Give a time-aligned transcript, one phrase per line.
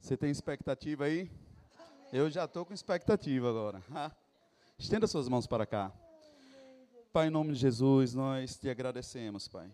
[0.00, 1.30] Você tem expectativa aí?
[2.12, 3.82] Eu já estou com expectativa agora.
[4.78, 5.92] Estenda suas mãos para cá.
[7.12, 9.72] Pai, em nome de Jesus, nós te agradecemos, Pai,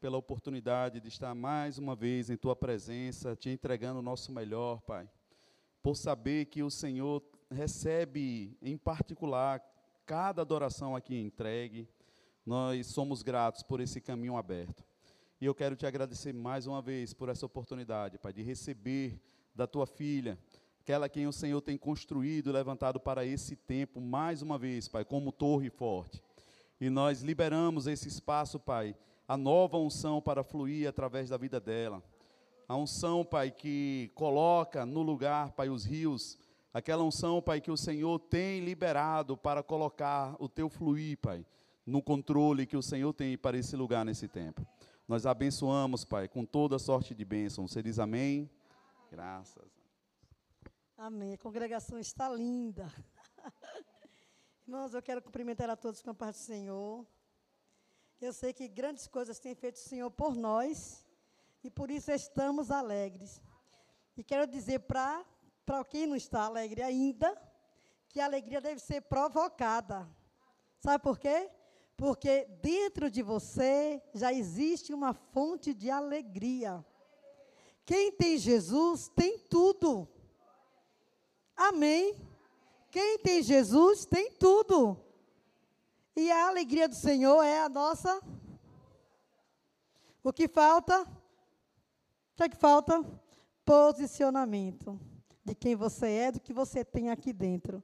[0.00, 4.82] pela oportunidade de estar mais uma vez em Tua presença, te entregando o nosso melhor,
[4.82, 5.08] Pai.
[5.82, 9.62] Por saber que o Senhor recebe, em particular,
[10.04, 11.88] cada adoração aqui entregue.
[12.44, 14.84] Nós somos gratos por esse caminho aberto.
[15.40, 19.18] E eu quero te agradecer mais uma vez por essa oportunidade, Pai, de receber
[19.54, 20.38] da tua filha,
[20.80, 25.04] aquela quem o Senhor tem construído e levantado para esse tempo, mais uma vez, Pai,
[25.04, 26.22] como torre forte.
[26.80, 28.94] E nós liberamos esse espaço, Pai,
[29.26, 32.02] a nova unção para fluir através da vida dela.
[32.68, 36.36] A unção, Pai, que coloca no lugar, Pai, os rios.
[36.72, 41.46] Aquela unção, Pai, que o Senhor tem liberado para colocar o teu fluir, Pai,
[41.86, 44.66] no controle que o Senhor tem para esse lugar nesse tempo.
[45.06, 47.68] Nós abençoamos, Pai, com toda sorte de bênção.
[47.68, 48.50] Você diz amém?
[49.14, 49.70] Graças.
[50.96, 51.34] Amém.
[51.34, 52.92] A congregação está linda.
[54.66, 57.06] Irmãos, eu quero cumprimentar a todos com a paz do Senhor.
[58.20, 61.06] Eu sei que grandes coisas tem feito o Senhor por nós
[61.62, 63.40] e por isso estamos alegres.
[64.16, 65.24] E quero dizer para
[65.88, 67.40] quem não está alegre ainda,
[68.08, 70.10] que a alegria deve ser provocada.
[70.80, 71.48] Sabe por quê?
[71.96, 76.84] Porque dentro de você já existe uma fonte de alegria.
[77.84, 80.08] Quem tem Jesus tem tudo.
[81.56, 82.16] Amém.
[82.90, 84.98] Quem tem Jesus tem tudo.
[86.16, 88.22] E a alegria do Senhor é a nossa.
[90.22, 91.02] O que falta?
[91.02, 93.04] O que, é que falta?
[93.64, 94.98] Posicionamento
[95.44, 97.82] de quem você é, do que você tem aqui dentro.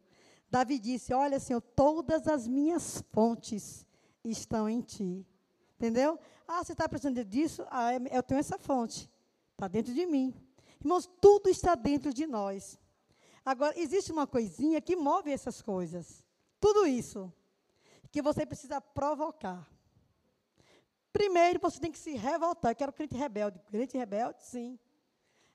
[0.51, 3.84] Davi disse: Olha, Senhor, todas as minhas fontes
[4.25, 5.27] estão em ti.
[5.77, 6.19] Entendeu?
[6.47, 7.65] Ah, você está precisando disso?
[7.71, 9.11] Ah, eu tenho essa fonte.
[9.61, 10.34] Está dentro de mim.
[10.80, 12.80] Irmãos, tudo está dentro de nós.
[13.44, 16.25] Agora, existe uma coisinha que move essas coisas.
[16.58, 17.30] Tudo isso.
[18.11, 19.70] Que você precisa provocar.
[21.12, 22.72] Primeiro, você tem que se revoltar.
[22.72, 23.60] Eu quero crente rebelde.
[23.66, 24.78] Crente rebelde, sim.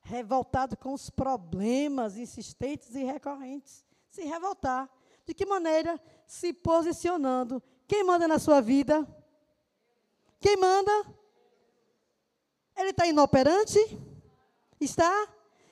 [0.01, 3.83] Revoltado com os problemas insistentes e recorrentes.
[4.11, 4.87] Se revoltar.
[5.25, 5.99] De que maneira?
[6.27, 9.03] Se posicionando quem manda na sua vida?
[10.39, 11.24] Quem manda?
[12.75, 13.79] Ele está inoperante?
[14.79, 15.27] Está?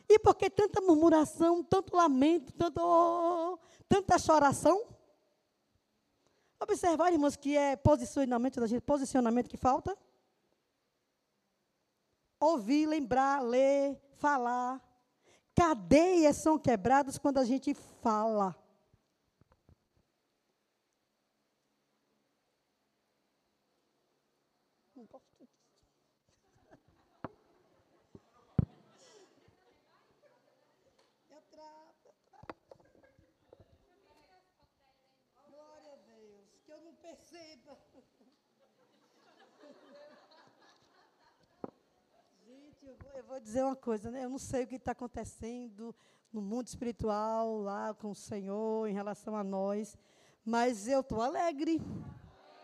[0.08, 4.86] E por que tanta murmuração, tanto lamento, tanto, oh, tanta choração?
[6.59, 9.97] Observar, irmãos, que é posicionamento da gente, posicionamento que falta.
[12.40, 14.81] Ouvir, lembrar, ler, falar.
[15.56, 18.56] Cadeias são quebradas quando a gente fala.
[37.33, 37.77] Perceba.
[42.45, 44.25] Gente, eu vou, eu vou, dizer uma coisa, né?
[44.25, 45.95] Eu não sei o que está acontecendo
[46.31, 49.97] no mundo espiritual, lá com o Senhor, em relação a nós,
[50.45, 51.81] mas eu estou alegre,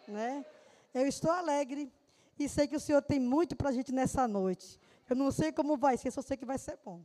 [0.07, 0.45] né?
[0.93, 1.91] Eu estou alegre
[2.37, 4.79] e sei que o Senhor tem muito para a gente nessa noite.
[5.09, 7.03] Eu não sei como vai ser, só sei que vai ser bom.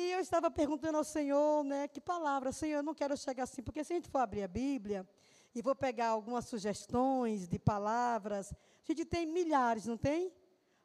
[0.00, 3.60] E eu estava perguntando ao Senhor, né, que palavra, Senhor, eu não quero chegar assim,
[3.60, 5.04] porque se a gente for abrir a Bíblia
[5.52, 10.32] e vou pegar algumas sugestões de palavras, a gente tem milhares, não tem?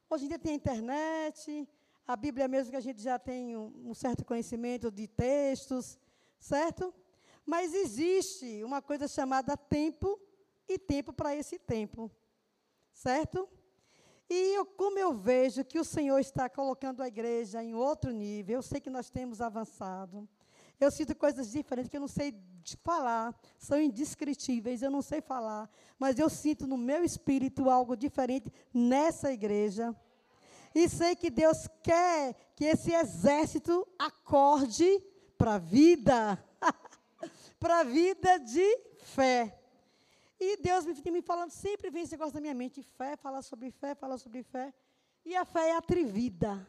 [0.10, 1.70] Hoje em dia tem internet,
[2.08, 6.00] a Bíblia mesmo que a gente já tem um, um certo conhecimento de textos,
[6.40, 6.92] certo?
[7.46, 10.20] Mas existe uma coisa chamada tempo
[10.68, 12.10] e tempo para esse tempo,
[12.92, 13.48] certo?
[14.30, 18.56] E eu, como eu vejo que o Senhor está colocando a igreja em outro nível,
[18.56, 20.28] eu sei que nós temos avançado.
[20.80, 22.34] Eu sinto coisas diferentes que eu não sei
[22.84, 28.52] falar, são indescritíveis, eu não sei falar, mas eu sinto no meu espírito algo diferente
[28.74, 29.96] nessa igreja.
[30.76, 35.02] E sei que Deus quer que esse exército acorde
[35.38, 36.44] para a vida,
[37.60, 39.63] para a vida de fé.
[40.46, 43.72] E Deus me, me falando, sempre vem esse negócio na minha mente, fé, falar sobre
[43.72, 44.74] fé, falar sobre fé.
[45.24, 46.68] E a fé é atrevida.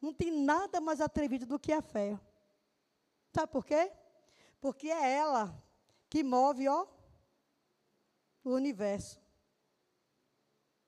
[0.00, 2.18] Não tem nada mais atrevido do que a fé.
[3.32, 3.92] Sabe por quê?
[4.60, 5.56] Porque é ela
[6.10, 6.84] que move, ó,
[8.42, 9.20] o universo.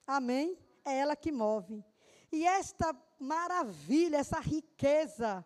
[0.05, 0.59] Amém?
[0.83, 1.85] É ela que move.
[2.33, 5.45] E esta maravilha, essa riqueza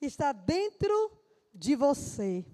[0.00, 1.16] está dentro
[1.54, 2.44] de você.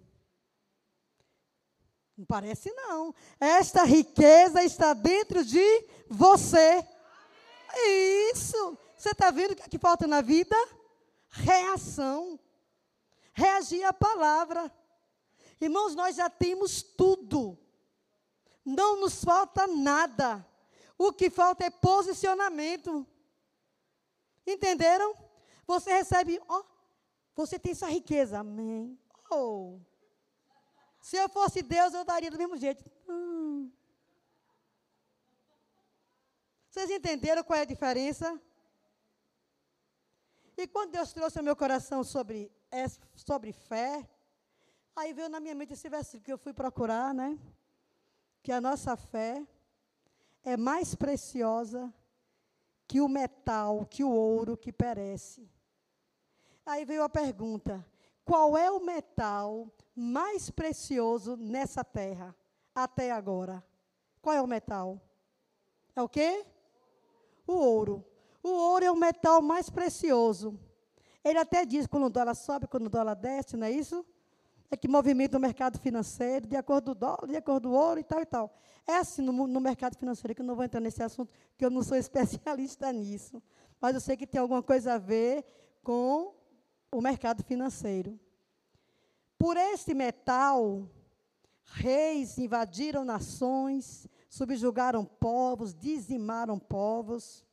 [2.21, 3.15] Não parece não.
[3.41, 5.65] Esta riqueza está dentro de
[6.07, 6.87] você.
[8.31, 8.79] Isso.
[8.95, 10.55] Você está vendo o que, é que falta na vida?
[11.31, 12.39] Reação.
[13.33, 14.71] Reagir à palavra.
[15.59, 17.59] Irmãos, nós já temos tudo.
[18.67, 20.47] Não nos falta nada.
[20.99, 23.07] O que falta é posicionamento.
[24.47, 25.15] Entenderam?
[25.67, 26.63] Você recebe, ó,
[27.35, 28.41] você tem essa riqueza.
[28.41, 28.99] Amém.
[29.31, 29.81] Oh.
[31.01, 32.85] Se eu fosse Deus, eu daria do mesmo jeito.
[33.09, 33.71] Hum.
[36.69, 38.41] Vocês entenderam qual é a diferença?
[40.57, 42.53] E quando Deus trouxe ao meu coração sobre,
[43.15, 44.09] sobre fé,
[44.95, 47.39] aí veio na minha mente esse versículo que eu fui procurar, né?
[48.43, 49.45] Que a nossa fé
[50.45, 51.93] é mais preciosa
[52.87, 55.49] que o metal, que o ouro que perece.
[56.67, 57.85] Aí veio a pergunta:
[58.31, 62.33] qual é o metal mais precioso nessa terra
[62.73, 63.61] até agora?
[64.23, 65.03] Qual é o metal?
[65.97, 66.47] É o quê?
[67.45, 68.07] O ouro.
[68.41, 70.57] O ouro é o metal mais precioso.
[71.25, 74.07] Ele até diz quando o dólar sobe, quando o dólar desce, não é isso?
[74.71, 77.79] É que movimenta o mercado financeiro, de acordo com o dólar, de acordo com o
[77.79, 78.57] ouro e tal e tal.
[78.87, 81.71] É assim no, no mercado financeiro, que eu não vou entrar nesse assunto, porque eu
[81.71, 83.43] não sou especialista nisso.
[83.81, 85.45] Mas eu sei que tem alguma coisa a ver
[85.83, 86.39] com
[86.91, 88.19] o mercado financeiro.
[89.39, 90.89] Por este metal,
[91.65, 97.45] reis invadiram nações, subjugaram povos, dizimaram povos.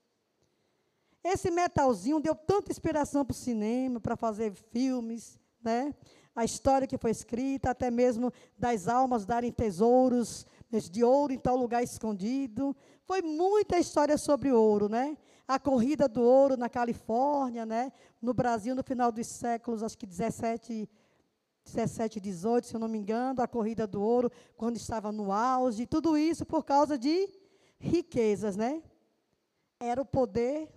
[1.23, 5.93] Esse metalzinho deu tanta inspiração para o cinema, para fazer filmes, né?
[6.35, 10.45] A história que foi escrita, até mesmo das almas darem tesouros
[10.91, 12.75] de ouro em tal lugar escondido.
[13.05, 15.17] Foi muita história sobre ouro, né?
[15.47, 17.91] A corrida do ouro na Califórnia, né?
[18.21, 20.89] No Brasil, no final dos séculos, acho que 17,
[21.63, 25.85] 17, 18, se eu não me engano, a corrida do ouro, quando estava no auge,
[25.85, 27.29] tudo isso por causa de
[27.79, 28.83] riquezas, né?
[29.79, 30.69] Era o poder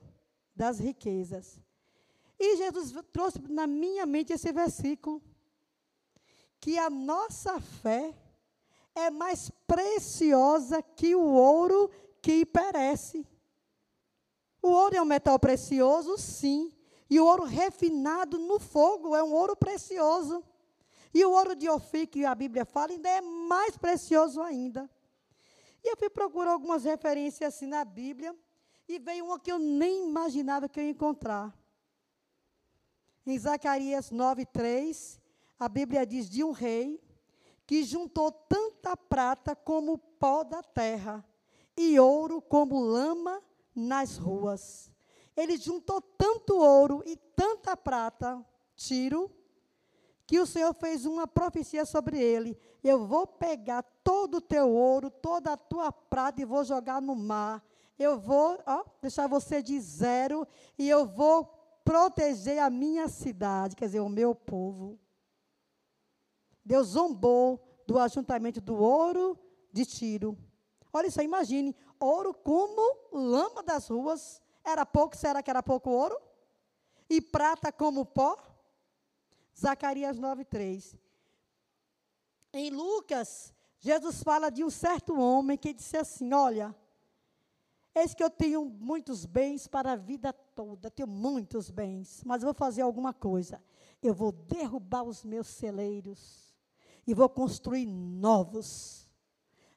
[0.55, 1.61] das riquezas.
[2.39, 5.23] E Jesus trouxe na minha mente esse versículo,
[6.61, 8.15] que a nossa fé
[8.95, 11.91] é mais preciosa que o ouro
[12.21, 13.27] que perece.
[14.63, 16.73] O ouro é um metal precioso, sim.
[17.09, 20.45] E o ouro refinado no fogo é um ouro precioso.
[21.13, 24.89] E o ouro de Ofir, que a Bíblia fala, ainda é mais precioso ainda.
[25.83, 28.37] E eu fui procurar algumas referências assim na Bíblia,
[28.87, 31.57] e veio uma que eu nem imaginava que eu ia encontrar.
[33.27, 35.21] Em Zacarias 9:3,
[35.59, 37.01] a Bíblia diz de um rei
[37.67, 41.25] que juntou tanta prata como o pó da terra
[41.77, 43.41] e ouro como lama
[43.75, 44.91] nas ruas.
[45.37, 48.45] Ele juntou tanto ouro e tanta prata,
[48.75, 49.31] Tiro,
[50.27, 52.57] que o Senhor fez uma profecia sobre ele.
[52.85, 57.17] Eu vou pegar todo o teu ouro, toda a tua prata e vou jogar no
[57.17, 57.65] mar.
[57.99, 60.47] Eu vou ó, deixar você de zero
[60.79, 61.45] e eu vou
[61.85, 64.99] proteger a minha cidade, quer dizer, o meu povo.
[66.65, 69.37] Deus zombou do ajuntamento do ouro
[69.73, 70.39] de Tiro.
[70.93, 74.43] Olha isso imagine, ouro como lama das ruas.
[74.65, 76.19] Era pouco, será que era pouco ouro?
[77.09, 78.37] E prata como pó?
[79.57, 80.97] Zacarias 9:3.
[82.53, 86.75] Em Lucas, Jesus fala de um certo homem que disse assim: Olha,
[87.95, 92.55] eis que eu tenho muitos bens para a vida toda, tenho muitos bens, mas vou
[92.55, 93.63] fazer alguma coisa.
[94.03, 96.55] Eu vou derrubar os meus celeiros
[97.07, 99.09] e vou construir novos.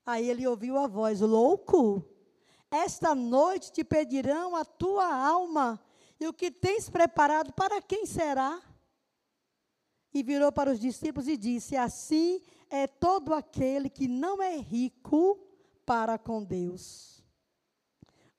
[0.06, 2.06] Aí ele ouviu a voz: Louco,
[2.74, 5.80] esta noite te pedirão a tua alma,
[6.20, 8.62] e o que tens preparado para quem será?
[10.14, 15.40] E virou para os discípulos e disse: Assim é todo aquele que não é rico
[15.86, 17.24] para com Deus.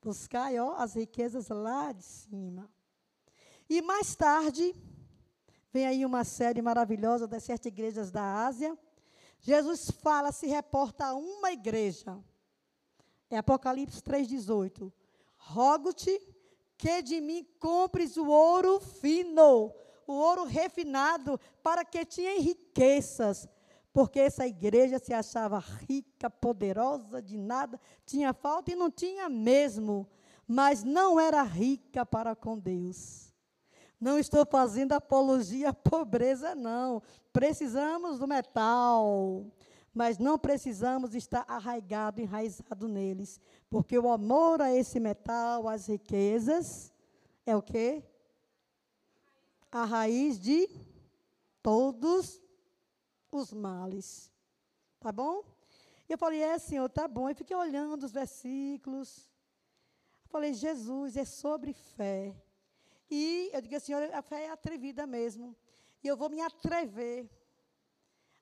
[0.03, 2.71] Buscai ó, as riquezas lá de cima.
[3.69, 4.75] E mais tarde,
[5.75, 8.79] Vem aí uma série maravilhosa das sete igrejas da Ásia.
[9.41, 12.17] Jesus fala, se reporta a uma igreja.
[13.31, 14.93] É Apocalipse 3,18.
[15.37, 16.21] Rogo-te
[16.77, 19.73] que de mim compres o ouro fino,
[20.07, 23.49] o ouro refinado, para que te enriqueças.
[23.93, 30.09] Porque essa igreja se achava rica, poderosa, de nada, tinha falta e não tinha mesmo,
[30.47, 33.33] mas não era rica para com Deus.
[34.01, 37.01] Não estou fazendo apologia à pobreza, não.
[37.33, 39.47] Precisamos do metal,
[39.95, 46.93] mas não precisamos estar arraigado, enraizado neles, porque o amor a esse metal, às riquezas,
[47.47, 48.03] é o quê?
[49.71, 50.69] A raiz de
[51.63, 52.43] todos
[53.31, 54.33] os males.
[54.99, 55.45] Tá bom?
[56.09, 57.29] Eu falei, é, Senhor, tá bom.
[57.29, 59.31] Eu fiquei olhando os versículos.
[60.27, 62.35] falei, Jesus, é sobre fé.
[63.09, 65.57] E eu digo assim, a fé é atrevida mesmo.
[66.03, 67.29] E eu vou me atrever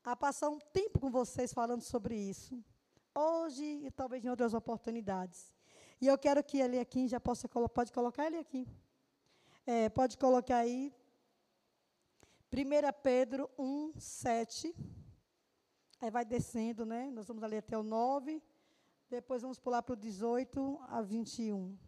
[0.04, 2.62] a passar um tempo com vocês falando sobre isso.
[3.14, 5.54] Hoje e talvez em outras oportunidades.
[6.00, 8.66] E eu quero que ele aqui já possa pode colocar ele aqui.
[9.64, 10.92] É, pode colocar aí
[12.52, 14.74] 1 Pedro 1, 7.
[16.00, 17.10] Aí vai descendo, né?
[17.10, 18.42] Nós vamos ali até o 9.
[19.08, 21.78] Depois vamos pular para o 18 a 21.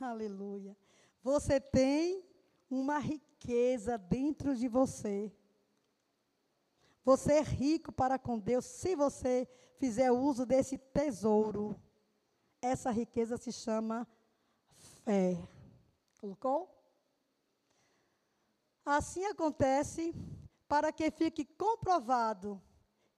[0.00, 0.76] Aleluia.
[1.22, 2.22] Você tem
[2.70, 5.32] uma riqueza dentro de você.
[7.04, 11.74] Você é rico para com Deus se você fizer uso desse tesouro.
[12.60, 14.06] Essa riqueza se chama
[15.04, 15.36] fé.
[16.20, 16.74] Colocou?
[18.84, 20.14] Assim acontece
[20.66, 22.60] para que fique comprovado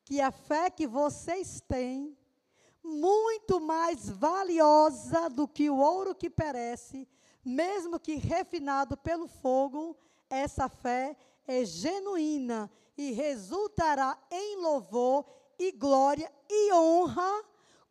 [0.05, 2.17] que a fé que vocês têm,
[2.83, 7.07] muito mais valiosa do que o ouro que perece,
[7.45, 9.97] mesmo que refinado pelo fogo,
[10.29, 15.25] essa fé é genuína e resultará em louvor
[15.59, 17.45] e glória e honra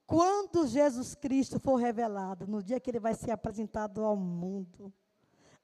[0.05, 4.93] quando Jesus Cristo for revelado, no dia que ele vai ser apresentado ao mundo.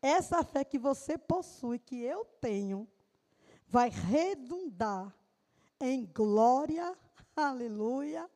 [0.01, 2.87] Essa fé que você possui, que eu tenho,
[3.67, 5.15] vai redundar
[5.79, 6.97] em glória,
[7.37, 8.27] aleluia,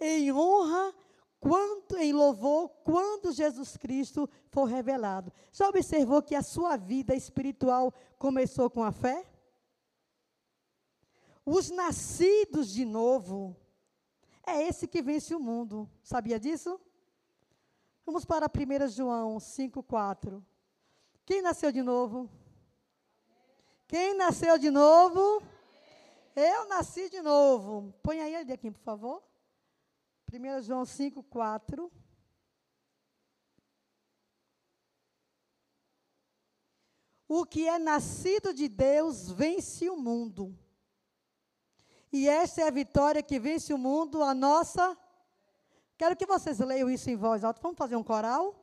[0.00, 0.92] em honra,
[1.38, 5.32] quando, em louvor, quando Jesus Cristo for revelado.
[5.52, 9.24] Já observou que a sua vida espiritual começou com a fé?
[11.48, 13.56] Os nascidos de novo,
[14.44, 15.88] é esse que vence o mundo.
[16.02, 16.80] Sabia disso?
[18.04, 20.44] Vamos para 1 João 5,4.
[21.24, 22.28] Quem nasceu de novo?
[23.86, 25.40] Quem nasceu de novo?
[26.34, 27.94] Eu nasci de novo.
[28.02, 29.22] Põe aí ele aqui, por favor.
[30.32, 31.92] 1 João 5, 4.
[37.28, 40.65] O que é nascido de Deus vence o mundo.
[42.12, 44.96] E esta é a vitória que vence o mundo, a nossa.
[45.98, 47.60] Quero que vocês leiam isso em voz alta.
[47.60, 48.54] Vamos fazer um coral?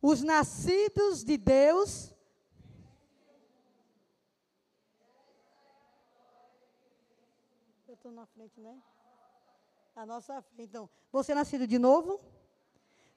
[0.00, 2.14] Os nascidos de Deus
[7.98, 8.80] estou na frente, né?
[9.94, 10.68] A nossa frente.
[10.70, 12.20] Então, você é nascido de novo?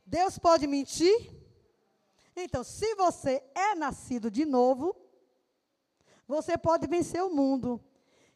[0.06, 1.32] Deus pode mentir?
[2.36, 4.96] Então, se você é nascido de novo,
[6.28, 7.80] você pode vencer o mundo.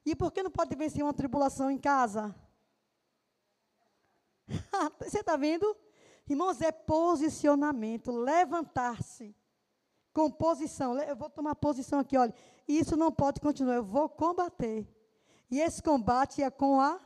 [0.05, 2.35] E por que não pode vencer uma tribulação em casa?
[5.00, 5.75] você está vendo?
[6.27, 9.35] Irmãos, é posicionamento, levantar-se
[10.13, 10.97] com posição.
[11.00, 12.33] Eu vou tomar posição aqui, olha.
[12.67, 14.88] Isso não pode continuar, eu vou combater.
[15.51, 17.00] E esse combate é com a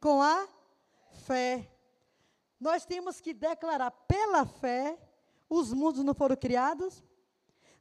[0.00, 0.46] com a
[1.24, 1.72] fé.
[2.60, 4.98] Nós temos que declarar pela fé,
[5.48, 7.02] os mundos não foram criados.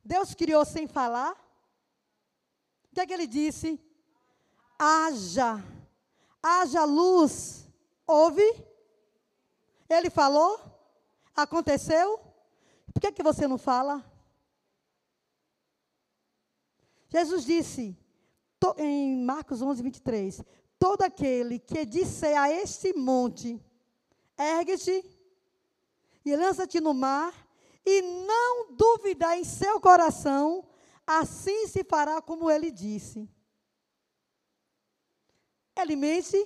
[0.04, 1.34] Deus criou sem falar.
[2.92, 3.80] O que é que ele disse?
[4.78, 5.64] Haja.
[6.42, 7.68] Haja luz.
[8.08, 8.44] Ouve?
[9.90, 10.60] Ele falou?
[11.36, 12.20] Aconteceu?
[12.94, 14.04] Por que, que você não fala?
[17.10, 17.98] Jesus disse:
[18.78, 20.44] em Marcos 11, 23,
[20.80, 23.62] todo aquele que disser a este monte,
[24.38, 25.04] ergue-te
[26.26, 27.34] e lança-te no mar,
[27.86, 30.66] e não duvidar em seu coração,
[31.06, 33.30] assim se fará como ele disse.
[35.76, 36.38] Alimente.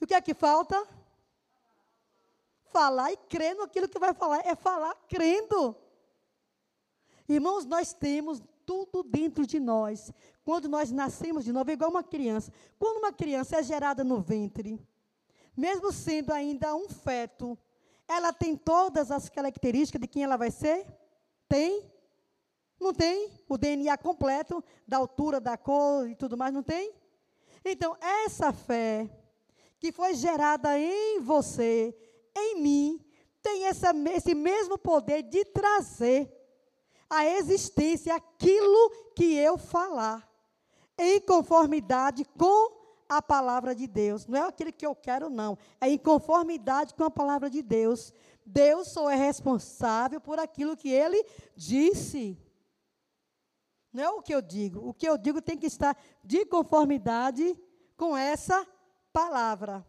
[0.00, 0.86] E o que é que falta?
[2.64, 4.46] Falar e crer naquilo que vai falar.
[4.46, 5.76] É falar crendo.
[7.28, 10.12] Irmãos, nós temos tudo dentro de nós.
[10.44, 12.52] Quando nós nascemos de novo, é igual uma criança.
[12.78, 14.80] Quando uma criança é gerada no ventre,
[15.56, 17.58] mesmo sendo ainda um feto,
[18.08, 20.86] ela tem todas as características de quem ela vai ser?
[21.48, 21.88] Tem?
[22.80, 23.30] Não tem?
[23.48, 26.92] O DNA completo, da altura, da cor e tudo mais, não tem?
[27.64, 29.08] Então, essa fé
[29.78, 31.96] que foi gerada em você,
[32.36, 33.04] em mim,
[33.42, 36.30] tem essa, esse mesmo poder de trazer
[37.08, 40.28] a existência aquilo que eu falar,
[40.96, 44.26] em conformidade com a palavra de Deus.
[44.26, 45.58] Não é aquilo que eu quero, não.
[45.80, 48.12] É em conformidade com a palavra de Deus.
[48.46, 51.24] Deus só é responsável por aquilo que ele
[51.56, 52.38] disse.
[53.92, 54.88] Não é o que eu digo.
[54.88, 57.58] O que eu digo tem que estar de conformidade
[57.96, 58.66] com essa
[59.12, 59.86] palavra.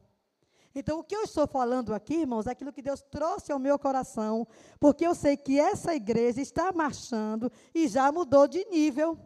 [0.74, 3.78] Então, o que eu estou falando aqui, irmãos, é aquilo que Deus trouxe ao meu
[3.78, 4.48] coração,
[4.80, 9.20] porque eu sei que essa igreja está marchando e já mudou de nível.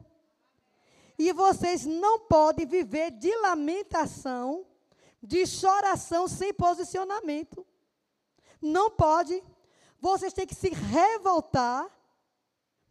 [1.18, 4.66] E vocês não podem viver de lamentação,
[5.22, 7.66] de choração sem posicionamento.
[8.62, 9.42] Não pode.
[10.02, 11.88] Vocês têm que se revoltar,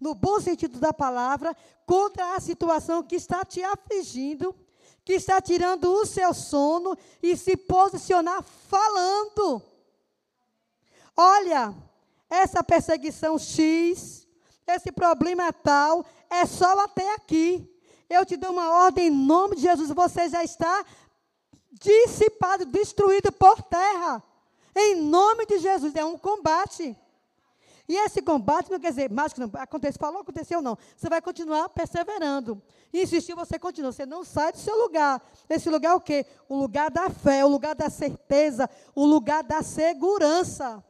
[0.05, 1.57] no bom sentido da palavra,
[1.87, 4.55] contra a situação que está te afligindo,
[5.03, 9.63] que está tirando o seu sono e se posicionar falando.
[11.17, 11.75] Olha,
[12.29, 14.29] essa perseguição X,
[14.67, 17.67] esse problema tal, é só até aqui.
[18.11, 20.85] Eu te dou uma ordem em nome de Jesus, você já está
[21.73, 24.23] dissipado, destruído por terra.
[24.77, 26.95] Em nome de Jesus, é um combate.
[27.87, 30.77] E esse combate não quer dizer, mágico não, acontece, falou, aconteceu não.
[30.97, 32.61] Você vai continuar perseverando.
[32.93, 33.93] Insistir, você continua.
[33.93, 35.23] Você não sai do seu lugar.
[35.49, 36.25] Esse lugar é o quê?
[36.49, 40.83] O lugar da fé, o lugar da certeza, o lugar da segurança.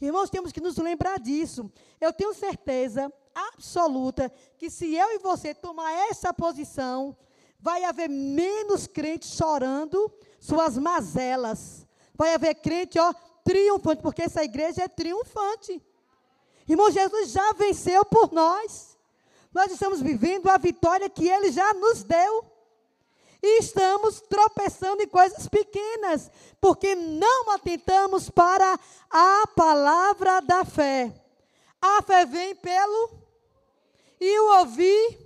[0.00, 1.70] Irmãos, temos que nos lembrar disso.
[2.00, 7.16] Eu tenho certeza absoluta que se eu e você tomar essa posição,
[7.60, 11.86] vai haver menos crentes chorando suas mazelas.
[12.14, 13.12] Vai haver crente, ó,
[13.44, 15.80] triunfante, porque essa igreja é triunfante.
[16.68, 18.96] Irmão, Jesus já venceu por nós.
[19.52, 22.44] Nós estamos vivendo a vitória que ele já nos deu.
[23.42, 26.30] E estamos tropeçando em coisas pequenas,
[26.60, 28.80] porque não atentamos para
[29.10, 31.12] a palavra da fé.
[31.80, 33.10] A fé vem pelo
[34.18, 35.18] e o ouvir.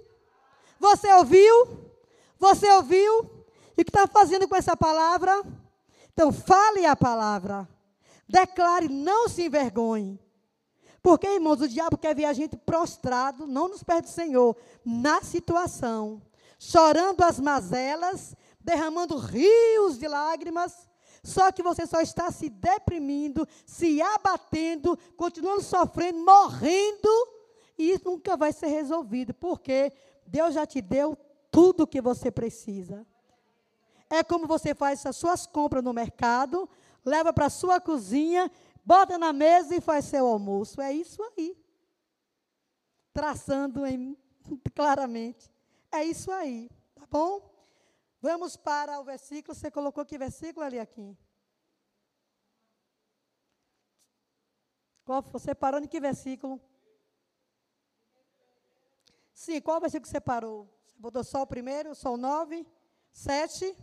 [0.80, 1.90] Você ouviu?
[2.38, 3.30] Você ouviu?
[3.76, 5.40] E o que está fazendo com essa palavra?
[6.12, 7.68] Então, fale a palavra.
[8.28, 10.18] Declare, não se envergonhe.
[11.02, 15.22] Porque, irmãos, o diabo quer ver a gente prostrado, não nos pés do Senhor, na
[15.22, 16.20] situação,
[16.58, 20.88] chorando as mazelas, derramando rios de lágrimas,
[21.22, 27.08] só que você só está se deprimindo, se abatendo, continuando sofrendo, morrendo,
[27.76, 29.92] e isso nunca vai ser resolvido, porque
[30.26, 31.16] Deus já te deu
[31.50, 33.06] tudo o que você precisa.
[34.10, 36.68] É como você faz as suas compras no mercado,
[37.04, 38.50] leva para a sua cozinha
[38.88, 40.80] bota na mesa e faz seu almoço.
[40.80, 41.54] É isso aí.
[43.12, 44.16] Traçando em,
[44.75, 45.52] claramente.
[45.92, 46.70] É isso aí.
[46.94, 47.55] Tá bom?
[48.18, 49.55] Vamos para o versículo.
[49.55, 51.14] Você colocou que versículo ali aqui?
[55.05, 56.59] Qual, você parou em que versículo?
[59.35, 60.66] Sim, qual versículo você parou?
[60.87, 62.66] Você botou só o primeiro, só o nove?
[63.12, 63.77] Sete?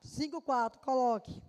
[0.00, 1.47] Cinco, quatro, coloque.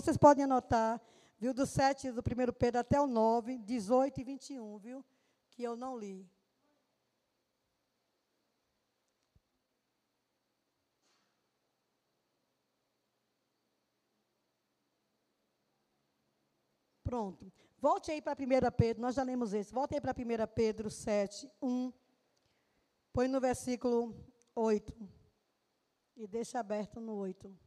[0.00, 1.00] Vocês podem anotar,
[1.38, 5.04] viu, do 7 do 1 Pedro até o 9, 18 e 21, viu,
[5.50, 6.28] que eu não li.
[17.02, 17.52] Pronto.
[17.78, 19.72] Volte aí para 1 Pedro, nós já lemos esse.
[19.72, 21.92] Volte aí para 1 Pedro 7, 1.
[23.12, 24.14] Põe no versículo
[24.54, 24.92] 8.
[26.16, 27.65] E deixa aberto no 8.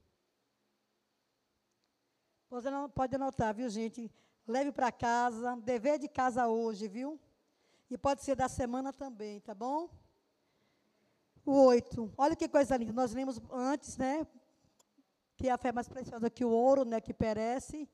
[2.49, 4.11] Pode anotar, viu, gente?
[4.47, 7.19] Leve para casa, dever de casa hoje, viu?
[7.91, 9.87] E pode ser da semana também, tá bom?
[11.45, 12.11] O oito.
[12.17, 12.91] Olha que coisa linda.
[12.91, 14.25] Nós lemos antes, né?
[15.37, 16.99] Que a fé é mais preciosa que o ouro, né?
[16.99, 17.87] Que perece.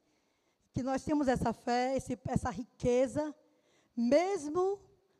[0.74, 3.36] Que nós temos essa fé, esse, essa riqueza,
[3.96, 4.80] mesmo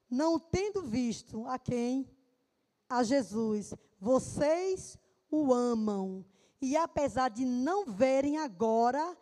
[0.10, 2.10] não tendo visto a quem?
[2.90, 3.74] A Jesus.
[4.00, 4.98] Vocês
[5.30, 6.26] o amam.
[6.62, 9.18] E apesar de não verem agora,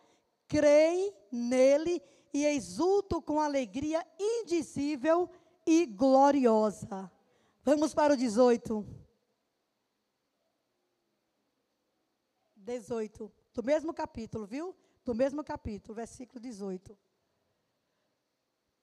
[0.54, 2.00] creem nele
[2.32, 5.28] e exultam com alegria indizível
[5.66, 7.10] e gloriosa.
[7.64, 8.86] Vamos para o 18.
[12.54, 13.32] 18.
[13.52, 14.76] Do mesmo capítulo, viu?
[15.04, 16.96] Do mesmo capítulo, versículo 18.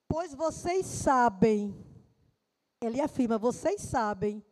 [0.10, 1.73] Pois vocês sabem,
[2.81, 4.43] ele afirma, vocês sabem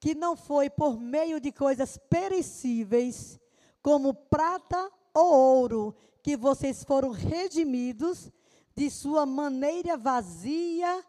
[0.00, 3.38] que não foi por meio de coisas perecíveis,
[3.82, 8.30] como prata ou ouro, que vocês foram redimidos
[8.74, 11.04] de sua maneira vazia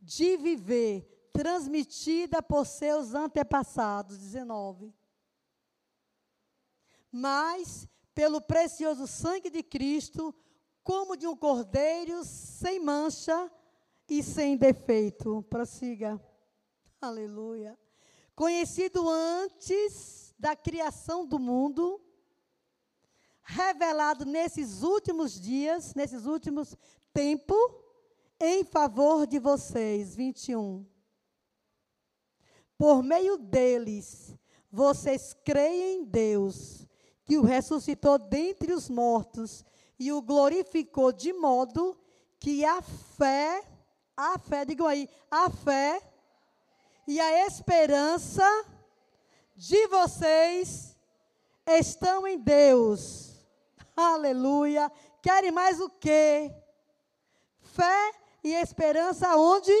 [0.00, 4.18] de viver, transmitida por seus antepassados.
[4.18, 4.94] 19.
[7.10, 10.34] Mas, pelo precioso sangue de Cristo,
[10.82, 13.50] como de um cordeiro sem mancha
[14.08, 15.42] e sem defeito.
[15.48, 16.20] Prossiga.
[17.00, 17.78] Aleluia.
[18.34, 22.00] Conhecido antes da criação do mundo,
[23.50, 26.76] revelado nesses últimos dias, nesses últimos
[27.12, 27.58] tempos,
[28.38, 30.14] em favor de vocês.
[30.14, 30.86] 21.
[32.78, 34.34] Por meio deles,
[34.70, 36.86] vocês creem em Deus,
[37.24, 39.64] que o ressuscitou dentre os mortos
[39.98, 41.98] e o glorificou de modo
[42.38, 43.62] que a fé,
[44.16, 46.00] a fé, digam aí, a fé
[47.06, 48.44] e a esperança
[49.54, 50.96] de vocês
[51.66, 53.29] estão em Deus.
[54.00, 54.90] Aleluia.
[55.22, 56.50] Querem mais o quê?
[57.60, 59.72] Fé e esperança onde?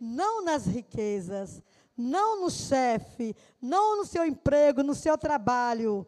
[0.00, 1.62] Não nas riquezas,
[1.96, 6.06] não no chefe, não no seu emprego, no seu trabalho,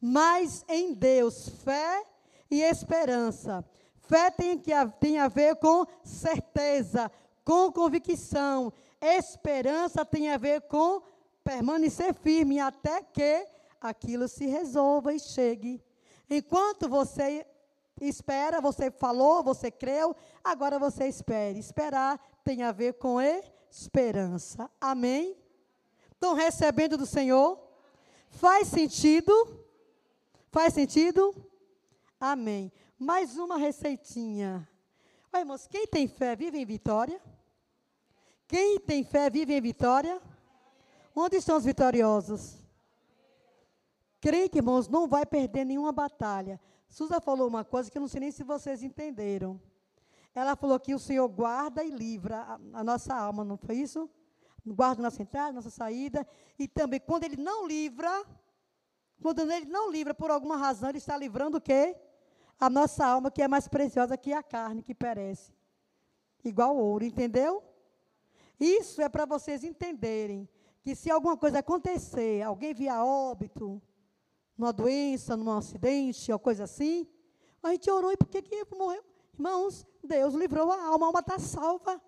[0.00, 1.48] mas em Deus.
[1.64, 2.04] Fé
[2.50, 3.64] e esperança.
[4.00, 7.10] Fé tem, que, tem a ver com certeza,
[7.44, 8.72] com convicção.
[9.00, 11.02] Esperança tem a ver com
[11.42, 13.46] permanecer firme até que
[13.80, 15.82] aquilo se resolva e chegue.
[16.30, 17.44] Enquanto você
[18.00, 20.14] espera, você falou, você creu,
[20.44, 21.58] agora você espere.
[21.58, 23.20] Esperar tem a ver com
[23.68, 24.70] esperança.
[24.80, 25.36] Amém?
[26.12, 27.58] Estão recebendo do Senhor?
[28.30, 29.32] Faz sentido?
[30.52, 31.34] Faz sentido?
[32.18, 32.72] Amém.
[32.96, 34.68] Mais uma receitinha.
[35.32, 37.20] Oi, irmãos, quem tem fé vive em vitória?
[38.46, 40.20] Quem tem fé vive em vitória?
[41.14, 42.58] Onde estão os vitoriosos?
[44.20, 46.60] Creio que, irmãos, não vai perder nenhuma batalha.
[46.88, 49.60] Suza falou uma coisa que eu não sei nem se vocês entenderam.
[50.34, 54.08] Ela falou que o Senhor guarda e livra a, a nossa alma, não foi isso?
[54.66, 56.26] Guarda nossa entrada, nossa saída.
[56.58, 58.24] E também, quando Ele não livra,
[59.22, 61.96] quando Ele não livra por alguma razão, Ele está livrando o quê?
[62.58, 65.52] A nossa alma, que é mais preciosa que a carne, que perece.
[66.44, 67.62] Igual ouro, entendeu?
[68.58, 70.46] Isso é para vocês entenderem
[70.82, 73.80] que se alguma coisa acontecer, alguém vier óbito,
[74.60, 77.08] numa doença, num acidente, ou coisa assim,
[77.62, 79.02] a gente orou e por que que morreu?
[79.32, 81.98] Irmãos, Deus livrou a alma, a alma está salva.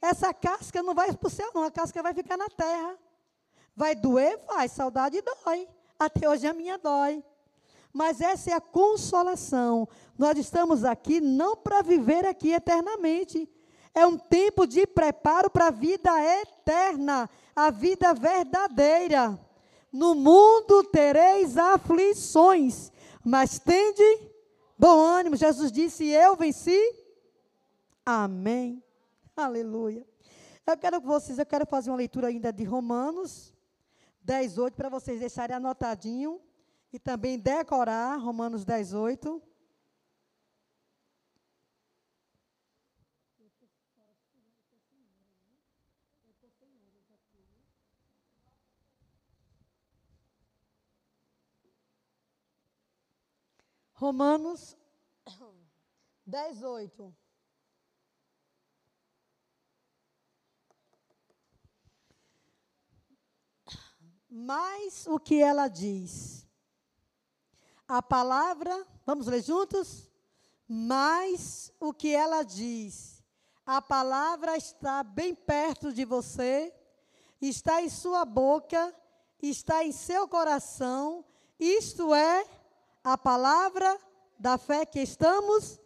[0.00, 2.98] Essa casca não vai para o céu, não, a casca vai ficar na terra.
[3.76, 4.40] Vai doer?
[4.46, 5.68] Vai, saudade dói.
[5.98, 7.22] Até hoje a minha dói.
[7.92, 9.86] Mas essa é a consolação.
[10.16, 13.46] Nós estamos aqui não para viver aqui eternamente.
[13.94, 19.38] É um tempo de preparo para a vida eterna a vida verdadeira.
[19.94, 22.90] No mundo tereis aflições,
[23.24, 24.02] mas tende
[24.76, 25.36] bom ânimo.
[25.36, 26.76] Jesus disse: Eu venci.
[28.04, 28.82] Amém.
[29.36, 30.04] Aleluia.
[30.66, 33.54] Eu quero que vocês, eu quero fazer uma leitura ainda de Romanos
[34.20, 36.40] 10, 8, para vocês deixarem anotadinho
[36.92, 39.40] e também decorar Romanos 10, 8.
[54.04, 54.76] Romanos
[56.26, 57.16] 10, 8.
[64.28, 66.46] Mas o que ela diz?
[67.88, 70.10] A palavra, vamos ler juntos?
[70.68, 73.24] Mas o que ela diz?
[73.64, 76.74] A palavra está bem perto de você,
[77.40, 78.94] está em sua boca,
[79.40, 81.24] está em seu coração,
[81.58, 82.63] isto é
[83.04, 84.00] a palavra
[84.38, 85.78] da fé que estamos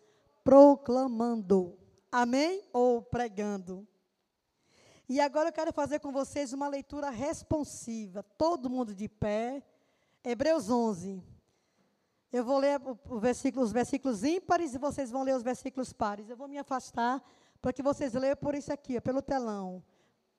[0.45, 1.77] proclamando.
[2.11, 2.63] Amém?
[2.73, 3.87] Ou pregando.
[5.09, 8.23] E agora eu quero fazer com vocês uma leitura responsiva.
[8.23, 9.63] Todo mundo de pé.
[10.23, 11.23] Hebreus 11.
[12.31, 12.79] Eu vou ler
[13.21, 16.29] versículo, os versículos ímpares e vocês vão ler os versículos pares.
[16.29, 17.23] Eu vou me afastar
[17.61, 19.83] para que vocês leiam por isso aqui, pelo telão.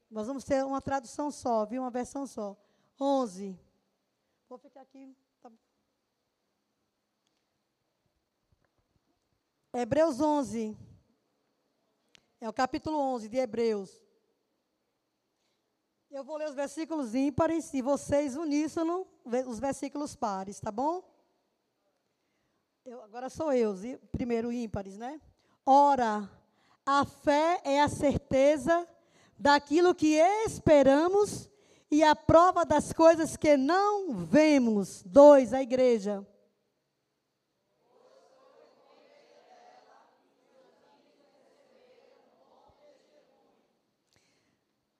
[0.10, 1.82] Nós vamos ter uma tradução só, viu?
[1.82, 2.56] Uma versão só.
[3.00, 3.60] 11.
[4.48, 5.15] Vou ficar aqui
[9.73, 10.75] Hebreus 11.
[12.41, 14.01] É o capítulo 11 de Hebreus.
[16.10, 19.05] Eu vou ler os versículos ímpares e vocês uníssono
[19.45, 21.03] os versículos pares, tá bom?
[22.84, 23.75] Eu, agora sou eu,
[24.12, 25.21] primeiro ímpares, né?
[25.63, 26.27] Ora,
[26.84, 28.88] a fé é a certeza
[29.38, 30.15] daquilo que
[30.47, 31.47] esperamos
[31.91, 35.03] e a prova das coisas que não vemos.
[35.03, 36.25] Dois, a igreja.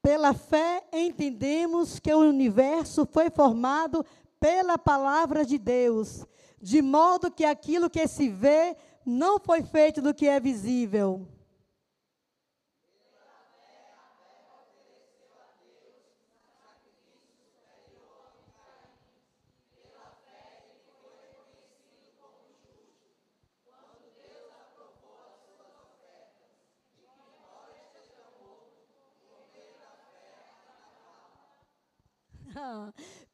[0.02, 4.06] Pela fé entendemos que o universo foi formado
[4.40, 6.26] pela palavra de Deus,
[6.62, 11.28] de modo que aquilo que se vê não foi feito do que é visível.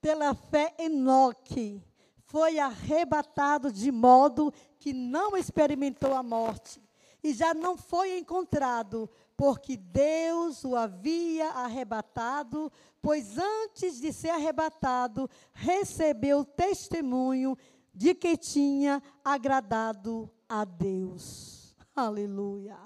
[0.01, 1.81] Pela fé, Enoque
[2.25, 6.81] foi arrebatado de modo que não experimentou a morte
[7.23, 15.27] e já não foi encontrado, porque Deus o havia arrebatado, pois antes de ser arrebatado,
[15.51, 17.57] recebeu testemunho
[17.91, 21.75] de que tinha agradado a Deus.
[21.95, 22.77] Aleluia.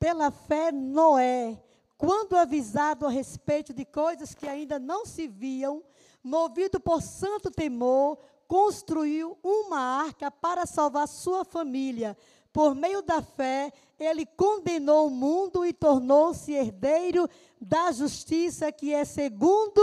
[0.00, 1.62] Pela fé, Noé,
[1.98, 5.84] quando avisado a respeito de coisas que ainda não se viam,
[6.24, 12.16] movido por santo temor, construiu uma arca para salvar sua família.
[12.50, 17.28] Por meio da fé, ele condenou o mundo e tornou-se herdeiro
[17.60, 19.80] da justiça que é segundo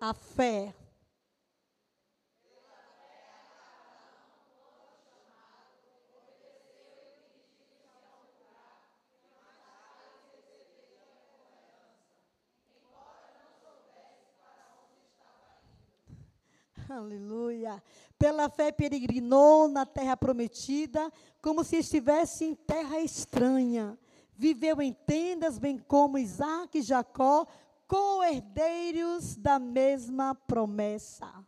[0.00, 0.74] a fé.
[16.88, 17.82] Aleluia.
[18.18, 23.98] Pela fé peregrinou na terra prometida, como se estivesse em terra estranha.
[24.34, 27.46] Viveu em tendas, bem como Isaac e Jacó,
[27.86, 31.44] co-herdeiros da mesma promessa.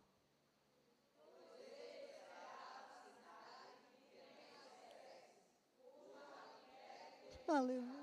[7.47, 8.01] Aleluia.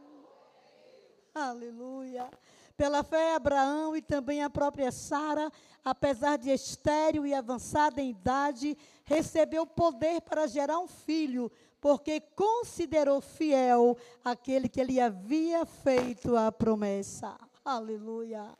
[1.34, 2.30] Aleluia.
[2.78, 5.50] Pela fé, Abraão e também a própria Sara,
[5.84, 13.20] apesar de estéril e avançada em idade, recebeu poder para gerar um filho, porque considerou
[13.20, 17.36] fiel aquele que lhe havia feito a promessa.
[17.64, 18.56] Aleluia.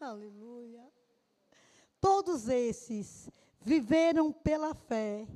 [0.00, 0.86] Aleluia.
[2.00, 3.28] Todos esses
[3.60, 5.26] viveram pela fé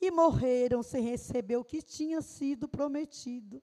[0.00, 3.62] e morreram sem receber o que tinha sido prometido.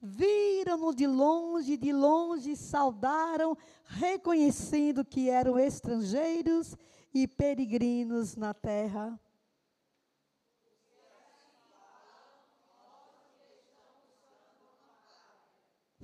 [0.00, 6.76] Viram-no de longe, de longe saudaram, reconhecendo que eram estrangeiros
[7.14, 9.18] e peregrinos na terra.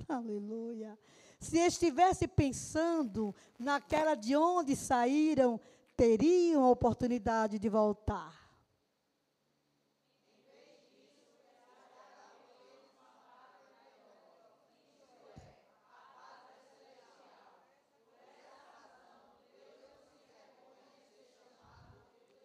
[0.07, 0.97] Aleluia.
[1.43, 5.59] Se estivesse pensando naquela de onde saíram,
[5.97, 8.33] teriam a oportunidade de voltar.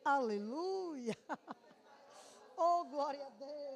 [0.04, 1.16] Aleluia.
[2.60, 3.67] Oh, glória a Deus.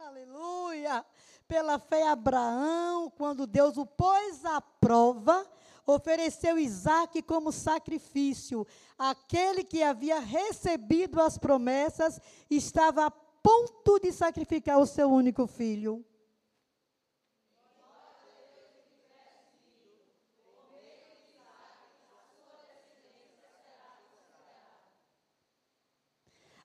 [0.00, 1.04] Aleluia.
[1.48, 5.44] Pela fé, Abraão, quando Deus o pôs à prova,
[5.84, 8.64] ofereceu Isaac como sacrifício.
[8.96, 16.04] Aquele que havia recebido as promessas estava a ponto de sacrificar o seu único filho.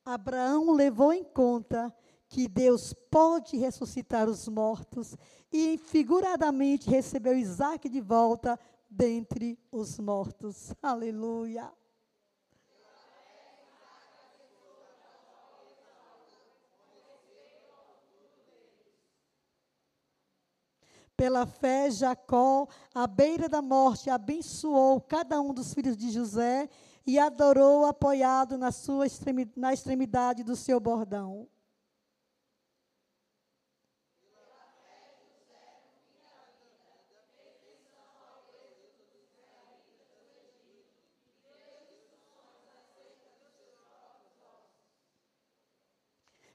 [0.06, 1.92] Abraão levou em conta
[2.34, 5.16] que Deus pode ressuscitar os mortos
[5.52, 10.74] e figuradamente recebeu Isaac de volta dentre os mortos.
[10.82, 11.72] Aleluia.
[21.16, 26.68] Pela fé, Jacó, à beira da morte, abençoou cada um dos filhos de José
[27.06, 31.48] e adorou apoiado na, sua extremidade, na extremidade do seu bordão.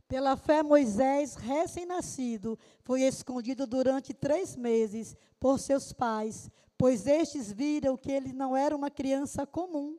[0.09, 7.95] Pela fé, Moisés, recém-nascido, foi escondido durante três meses por seus pais, pois estes viram
[7.95, 9.99] que ele não era uma criança comum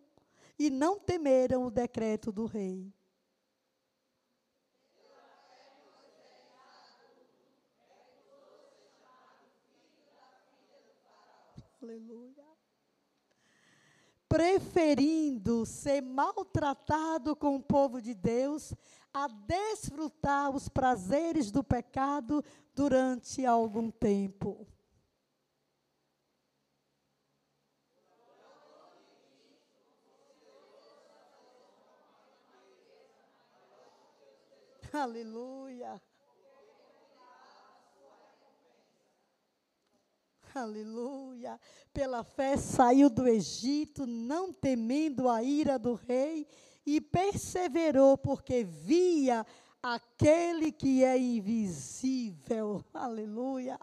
[0.58, 2.92] e não temeram o decreto do rei.
[11.82, 12.44] Aleluia.
[14.28, 18.74] Preferindo ser maltratado com o povo de Deus
[19.14, 22.44] a desfrutar os prazeres do pecado
[22.76, 24.68] durante algum tempo.
[34.94, 36.02] Aleluia.
[40.54, 41.60] Aleluia.
[41.94, 46.48] Pela fé saiu do Egito, não temendo a ira do rei,
[46.96, 49.46] e perseverou, porque via
[49.82, 52.84] aquele que é invisível.
[52.92, 53.80] Aleluia.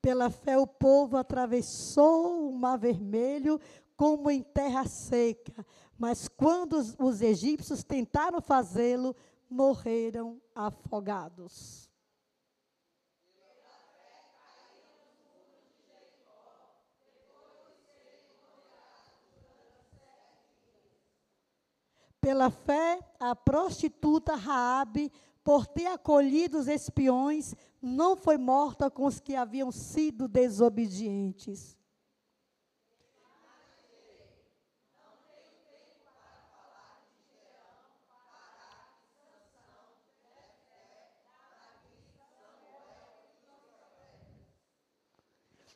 [0.00, 3.60] Pela fé, o povo atravessou o Mar Vermelho
[3.94, 5.64] como em terra seca.
[5.96, 9.14] Mas quando os, os egípcios tentaram fazê-lo,
[9.52, 11.88] morreram afogados.
[22.20, 25.12] Pela fé, a prostituta Raabe
[25.44, 31.76] por ter acolhido os espiões, não foi morta com os que haviam sido desobedientes.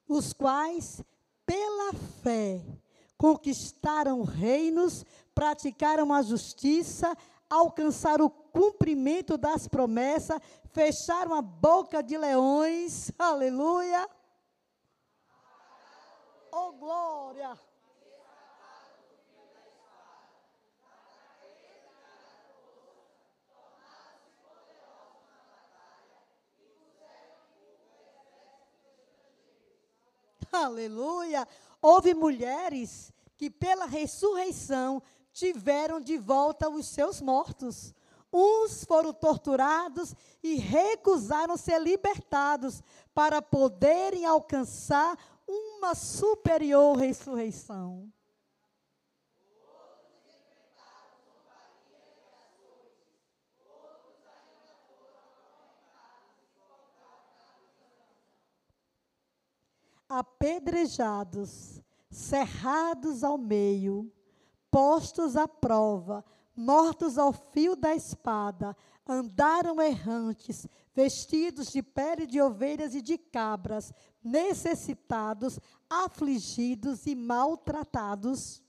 [0.09, 1.03] Os quais,
[1.45, 1.92] pela
[2.23, 2.64] fé,
[3.16, 7.16] conquistaram reinos, praticaram a justiça,
[7.49, 10.40] alcançar o cumprimento das promessas,
[10.73, 14.09] fecharam a boca de leões, aleluia.
[16.53, 17.59] Oh, glória!
[30.52, 31.46] Aleluia!
[31.80, 37.94] Houve mulheres que, pela ressurreição, tiveram de volta os seus mortos.
[38.32, 42.82] Uns foram torturados e recusaram ser libertados
[43.14, 48.11] para poderem alcançar uma superior ressurreição.
[60.09, 64.12] Apedrejados, cerrados ao meio,
[64.71, 72.95] postos à prova, mortos ao fio da espada, andaram errantes, vestidos de pele de ovelhas
[72.95, 73.92] e de cabras,
[74.23, 78.62] necessitados, afligidos e maltratados.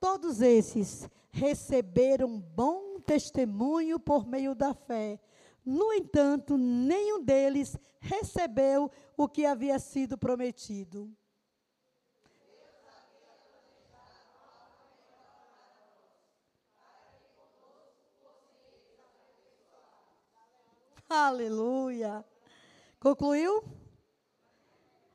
[0.00, 5.20] Todos esses receberam bom testemunho por meio da fé.
[5.64, 11.14] No entanto, nenhum deles recebeu o que havia sido prometido.
[21.06, 22.24] Aleluia.
[22.98, 23.62] Concluiu?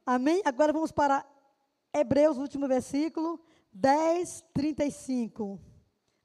[0.05, 0.41] Amém?
[0.45, 1.25] Agora vamos para
[1.93, 3.39] Hebreus, último versículo,
[3.75, 5.59] 10, 35.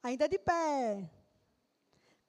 [0.03, 1.11] Ainda de pé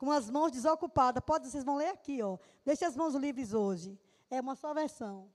[0.01, 1.21] com as mãos desocupadas.
[1.23, 2.39] Pode, vocês vão ler aqui, ó.
[2.65, 3.95] Deixe as mãos livres hoje.
[4.31, 5.29] É uma só versão.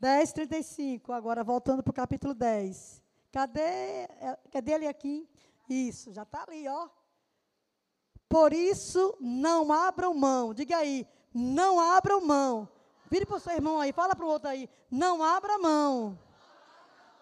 [0.00, 1.12] 10, 35.
[1.12, 3.02] Agora voltando para o capítulo 10.
[3.30, 5.28] Cadê, é, cadê ele aqui?
[5.68, 6.88] Isso, já está ali, ó.
[8.26, 10.54] Por isso, não abram mão.
[10.54, 12.66] Diga aí, não abram mão.
[13.10, 14.66] Vire para o seu irmão aí, fala para o outro aí.
[14.90, 16.18] Não abra mão.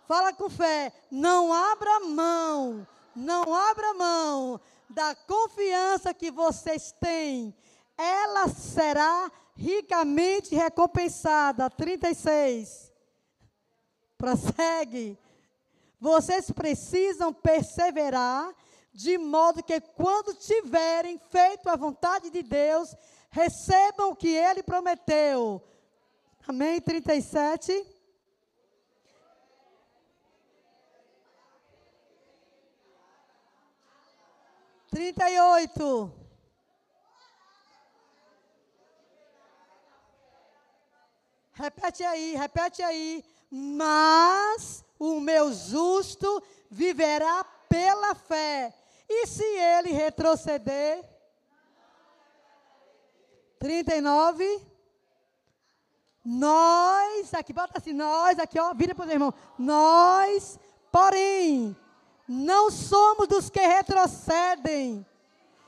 [0.07, 0.93] Fala com fé.
[1.11, 2.87] Não abra mão.
[3.15, 4.61] Não abra mão
[4.95, 7.55] da confiança que vocês têm,
[7.97, 11.69] ela será ricamente recompensada.
[11.71, 12.93] 36.
[14.17, 15.19] Prossegue.
[16.01, 18.55] Vocês precisam perseverar,
[18.93, 22.95] de modo que quando tiverem feito a vontade de Deus,
[23.31, 25.63] recebam o que ele prometeu.
[26.47, 26.81] Amém?
[26.81, 27.94] 37.
[34.95, 36.13] 38.
[41.53, 43.25] Repete aí, repete aí.
[43.51, 46.41] Mas o meu justo
[46.71, 48.73] viverá pela fé.
[49.09, 51.05] E se ele retroceder?
[53.59, 54.65] 39.
[56.25, 59.35] Nós, aqui, bota assim, nós, aqui, ó, vira para o irmão.
[59.59, 60.57] Nós,
[60.93, 61.77] porém,
[62.29, 65.05] não somos dos que retrocedem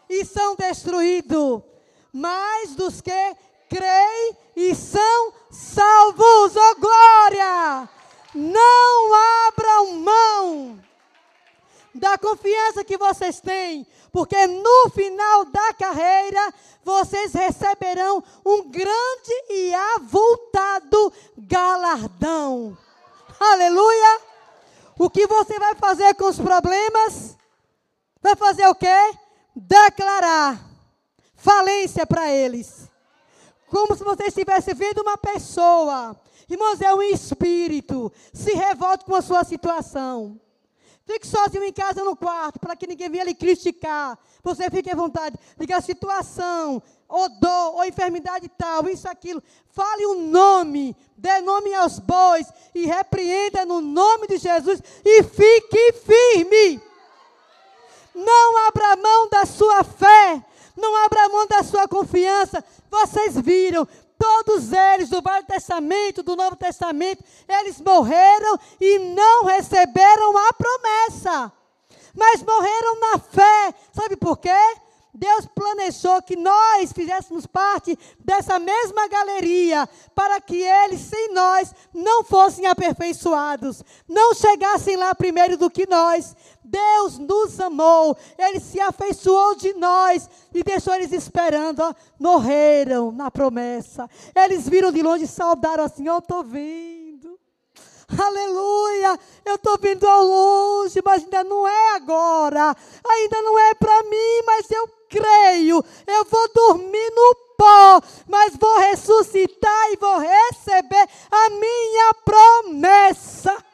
[0.08, 1.62] e são destruídos,
[2.12, 3.36] mas dos que
[3.68, 6.54] creem e são salvos.
[6.56, 7.88] Oh glória!
[8.34, 9.14] Não
[9.48, 10.80] abram mão.
[11.94, 16.52] da confiança que vocês têm, porque no final da carreira
[16.84, 22.76] vocês receberão um grande e avultado galardão.
[23.40, 24.35] Aleluia!
[24.98, 27.36] O que você vai fazer com os problemas?
[28.22, 29.14] Vai fazer o quê?
[29.54, 30.64] Declarar
[31.34, 32.90] falência para eles.
[33.68, 36.18] Como se você estivesse vendo uma pessoa.
[36.48, 38.12] Irmãos, é um espírito.
[38.32, 40.40] Se revolte com a sua situação.
[41.04, 44.18] Fique sozinho em casa no quarto, para que ninguém venha lhe criticar.
[44.42, 45.38] Você fique à vontade.
[45.56, 49.42] Diga a situação, ou dor, ou enfermidade tal, isso, aquilo.
[49.70, 55.22] Fale o um nome, dê nome aos bois e repreenda no nome de Jesus e
[55.22, 56.80] fique firme.
[58.14, 60.42] Não abra mão da sua fé,
[60.76, 62.64] não abra mão da sua confiança.
[62.90, 63.86] Vocês viram,
[64.18, 71.52] todos eles do Velho Testamento, do Novo Testamento, eles morreram e não receberam a promessa.
[72.14, 73.74] Mas morreram na fé.
[73.92, 74.76] Sabe por quê?
[75.16, 82.22] Deus planejou que nós fizéssemos parte dessa mesma galeria, para que eles, sem nós, não
[82.22, 86.36] fossem aperfeiçoados, não chegassem lá primeiro do que nós.
[86.62, 91.80] Deus nos amou, Ele se afeiçoou de nós e deixou eles esperando.
[91.80, 94.10] Ó, morreram na promessa.
[94.34, 96.95] Eles viram de longe e saudaram assim: Eu estou vindo.
[98.08, 99.18] Aleluia!
[99.44, 102.76] Eu estou vindo ao longe, mas ainda não é agora.
[103.08, 105.84] Ainda não é para mim, mas eu creio.
[106.06, 113.64] Eu vou dormir no pó, mas vou ressuscitar e vou receber a minha promessa.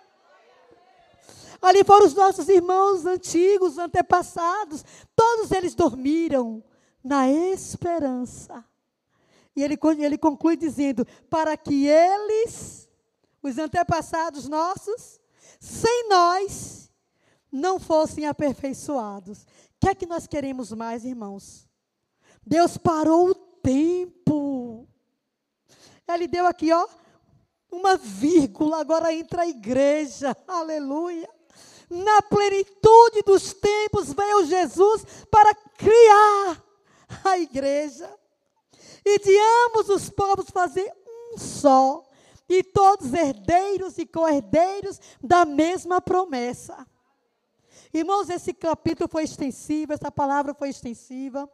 [1.60, 4.84] Ali foram os nossos irmãos antigos, antepassados.
[5.14, 6.62] Todos eles dormiram
[7.04, 8.64] na esperança.
[9.54, 12.88] E ele, ele conclui dizendo: para que eles,
[13.42, 15.20] os antepassados nossos,
[15.60, 16.90] sem nós,
[17.50, 19.46] não fossem aperfeiçoados
[19.82, 21.68] que é que nós queremos mais, irmãos?
[22.46, 24.86] Deus parou o tempo.
[26.06, 26.86] Ele deu aqui, ó,
[27.68, 30.36] uma vírgula, agora entra a igreja.
[30.46, 31.28] Aleluia.
[31.90, 36.64] Na plenitude dos tempos veio Jesus para criar
[37.24, 38.08] a igreja.
[39.04, 39.36] E de
[39.66, 40.92] ambos os povos fazer
[41.34, 42.08] um só.
[42.52, 46.86] E todos herdeiros e co-herdeiros da mesma promessa.
[47.94, 51.50] Irmãos, esse capítulo foi extensivo, essa palavra foi extensiva,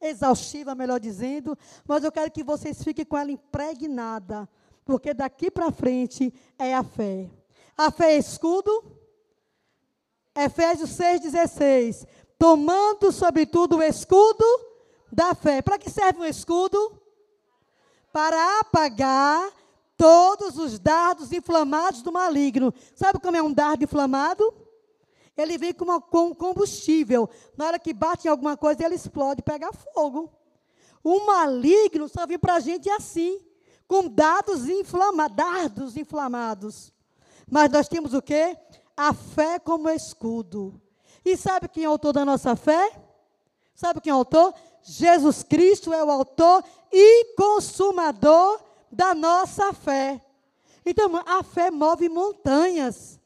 [0.00, 1.56] exaustiva, melhor dizendo,
[1.86, 4.48] mas eu quero que vocês fiquem com ela impregnada,
[4.84, 7.30] porque daqui para frente é a fé.
[7.76, 8.72] A fé é escudo.
[10.34, 12.08] Efésios 6,16.
[12.36, 14.44] Tomando, sobretudo, o escudo
[15.12, 15.62] da fé.
[15.62, 17.00] Para que serve um escudo?
[18.12, 19.52] Para apagar
[19.98, 22.72] todos os dardos inflamados do maligno.
[22.94, 24.54] Sabe como é um dardo inflamado?
[25.42, 27.28] ele vem com, uma, com combustível.
[27.56, 30.32] Na hora que bate em alguma coisa, ele explode, pega fogo.
[31.02, 33.40] O maligno só vem para a gente assim,
[33.86, 36.92] com dados inflamados, dardos inflamados.
[37.48, 38.56] Mas nós temos o quê?
[38.96, 40.80] A fé como escudo.
[41.24, 43.00] E sabe quem é o autor da nossa fé?
[43.74, 44.52] Sabe quem é o autor?
[44.82, 48.60] Jesus Cristo é o autor e consumador
[48.90, 50.20] da nossa fé.
[50.84, 53.20] Então, a fé move montanhas.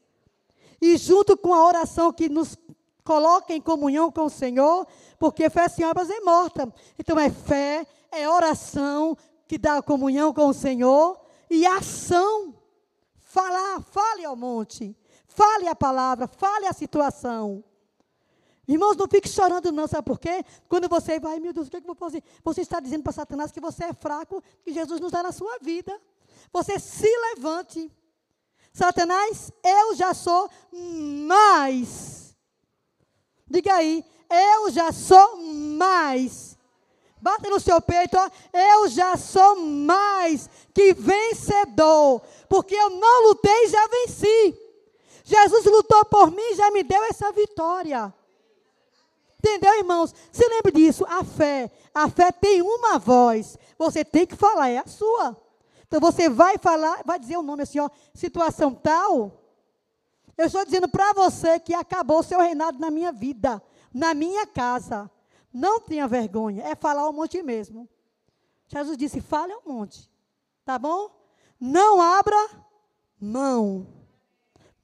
[0.81, 2.59] E junto com a oração que nos
[3.05, 4.87] coloca em comunhão com o Senhor,
[5.19, 6.73] porque fé sem obras é morta.
[6.99, 12.55] Então é fé, é oração que dá comunhão com o Senhor e ação.
[13.19, 14.97] Falar, fale ao monte,
[15.27, 17.65] fale a palavra, fale a situação.
[18.67, 20.45] Irmãos, não fique chorando, não, sabe por quê?
[20.69, 22.23] Quando você vai, meu Deus, o que, é que eu vou fazer?
[22.45, 25.59] Você está dizendo para Satanás que você é fraco, que Jesus nos dá na sua
[25.61, 26.01] vida.
[26.53, 27.91] Você se levante.
[28.73, 32.37] Satanás, eu já sou mais.
[33.51, 36.57] Diga aí, eu já sou mais.
[37.21, 43.69] Bata no seu peito, ó, eu já sou mais que vencedor, porque eu não lutei,
[43.69, 44.59] já venci.
[45.25, 48.13] Jesus lutou por mim, já me deu essa vitória.
[49.45, 50.15] Entendeu, irmãos?
[50.31, 53.59] Se lembre disso, a fé, a fé tem uma voz.
[53.77, 55.37] Você tem que falar, é a sua.
[55.85, 59.33] Então você vai falar, vai dizer o nome assim, ó, situação tal.
[60.39, 63.61] Eu estou dizendo para você que acabou o seu reinado na minha vida,
[63.93, 65.11] na minha casa.
[65.53, 67.89] Não tenha vergonha, é falar ao monte mesmo.
[68.69, 70.09] Jesus disse: fale ao monte.
[70.65, 71.11] Tá bom?
[71.61, 72.49] Não abra
[73.21, 73.89] mão.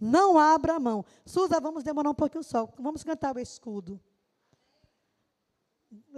[0.00, 1.04] Não abra mão.
[1.24, 2.68] Suza, vamos demorar um pouquinho só.
[2.76, 4.00] Vamos cantar o escudo.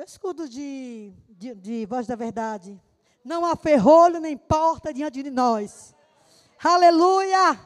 [0.05, 2.81] Escudo de, de, de voz da verdade.
[3.25, 5.95] Não há ferrolho nem porta diante de nós.
[6.63, 7.59] Aleluia!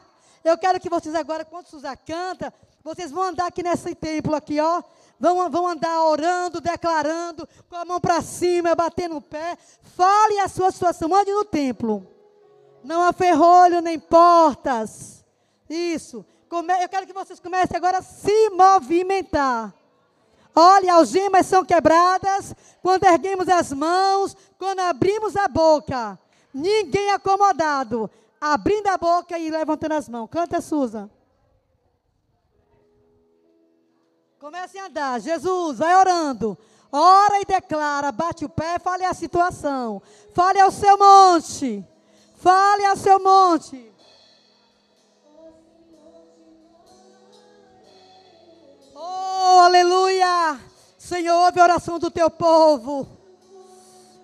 [0.43, 2.53] Eu quero que vocês agora, quando Suza canta,
[2.83, 4.83] Vocês vão andar aqui nesse templo aqui, ó.
[5.19, 9.57] Vão, vão andar orando, declarando, com a mão para cima, batendo o pé.
[9.81, 11.13] Fale a sua situação.
[11.15, 12.05] Ande no templo.
[12.83, 15.25] Não há ferrolho nem portas.
[15.67, 16.23] Isso.
[16.79, 19.73] Eu quero que vocês comecem agora a se movimentar.
[20.55, 26.17] Olha, algemas são quebradas quando erguemos as mãos, quando abrimos a boca.
[26.53, 28.09] Ninguém acomodado.
[28.39, 30.29] Abrindo a boca e levantando as mãos.
[30.29, 31.09] Canta, Susan.
[34.39, 35.19] Comece a andar.
[35.19, 36.57] Jesus, vai orando.
[36.91, 40.01] Ora e declara, bate o pé, fale a situação.
[40.33, 41.83] Fale ao seu monte.
[42.35, 43.91] Fale ao seu monte.
[49.61, 50.59] Aleluia!
[50.97, 53.07] Senhor, ouve a oração do teu povo.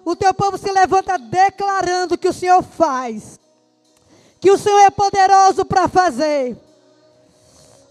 [0.03, 3.39] O teu povo se levanta declarando que o Senhor faz.
[4.39, 6.57] Que o Senhor é poderoso para fazer.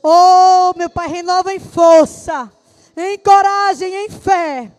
[0.03, 2.51] Oh, meu Pai, renova em força,
[2.97, 4.73] em coragem, em fé.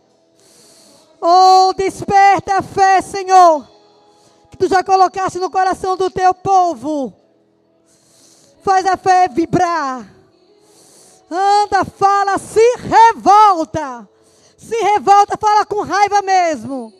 [1.20, 3.66] Oh, desperta a fé, Senhor,
[4.50, 7.14] que tu já colocaste no coração do teu povo.
[8.62, 10.11] Faz a fé vibrar.
[11.32, 14.08] Anda, fala, se revolta.
[14.56, 16.92] Se revolta, fala com raiva mesmo.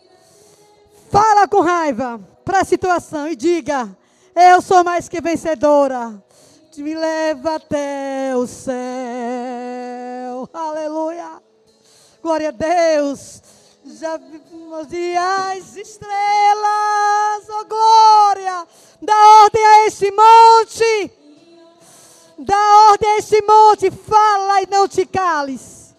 [1.11, 3.97] Fala com raiva para a situação e diga:
[4.35, 6.23] Eu sou mais que vencedora
[6.81, 8.73] me leva até o céu.
[10.55, 11.43] Aleluia.
[12.23, 13.43] Glória a Deus.
[13.85, 14.87] Já vimos
[15.19, 18.67] as estrelas, oh glória.
[19.03, 21.22] Dá ordem a este monte.
[22.45, 23.91] Dá ordem a este monte.
[23.91, 25.95] Fala e não te cales.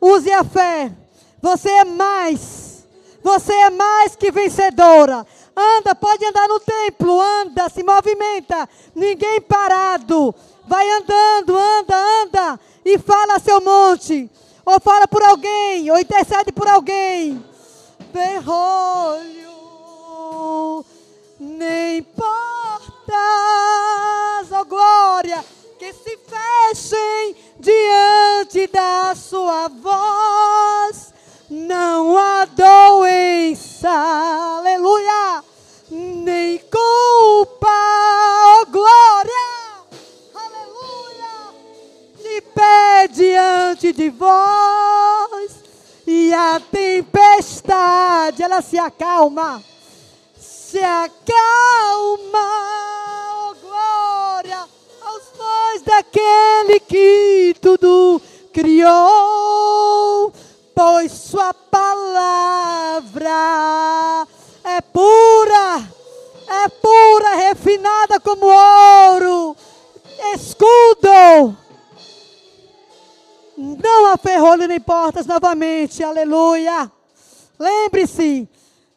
[0.00, 0.92] Use a fé.
[1.40, 2.86] Você é mais.
[3.22, 5.26] Você é mais que vencedora.
[5.56, 8.68] Anda, pode andar no templo, anda, se movimenta.
[8.94, 10.34] Ninguém parado.
[10.66, 12.60] Vai andando, anda, anda.
[12.84, 14.30] E fala seu monte.
[14.64, 17.44] Ou fala por alguém, ou intercede por alguém.
[18.12, 19.50] Ferrolho,
[21.38, 22.30] nem portas,
[24.52, 25.44] oh glória,
[25.92, 31.12] se fechem diante da sua voz.
[31.48, 35.42] Não há doença, aleluia,
[35.90, 37.68] nem culpa,
[38.60, 39.48] oh glória,
[40.32, 41.52] aleluia,
[42.22, 45.64] de pé diante de vós,
[46.06, 49.60] e a tempestade, ela se acalma,
[50.38, 51.18] se acalma,
[55.40, 58.20] pés daquele que tudo
[58.52, 60.32] criou
[60.74, 63.30] pois Sua palavra
[64.64, 65.88] é pura,
[66.48, 69.54] é pura, refinada como ouro,
[70.34, 71.54] escudo.
[73.56, 76.90] Não há ferrolho nem portas novamente, aleluia.
[77.58, 78.48] Lembre-se,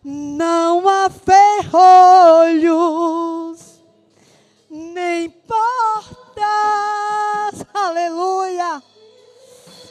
[0.04, 2.64] não há ferrolhos,
[4.70, 6.23] nem portas,
[7.74, 8.82] aleluia.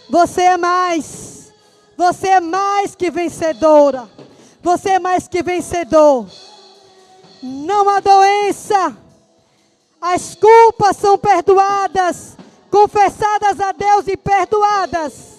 [0.09, 1.33] Você é mais
[1.97, 4.11] você é mais que vencedora.
[4.61, 6.27] Você é mais que vencedor.
[7.41, 8.97] Não há doença.
[10.01, 12.37] As culpas são perdoadas,
[12.71, 15.39] confessadas a Deus e perdoadas.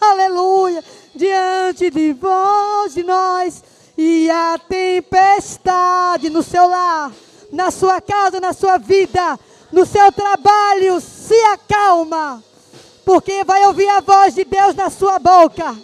[0.00, 0.82] Aleluia.
[1.14, 3.62] Diante de vós, de nós,
[3.96, 7.12] e a tempestade no seu lar,
[7.52, 9.38] na sua casa, na sua vida,
[9.72, 12.42] no seu trabalho, se acalma
[13.04, 15.76] porque vai ouvir a voz de Deus na sua boca.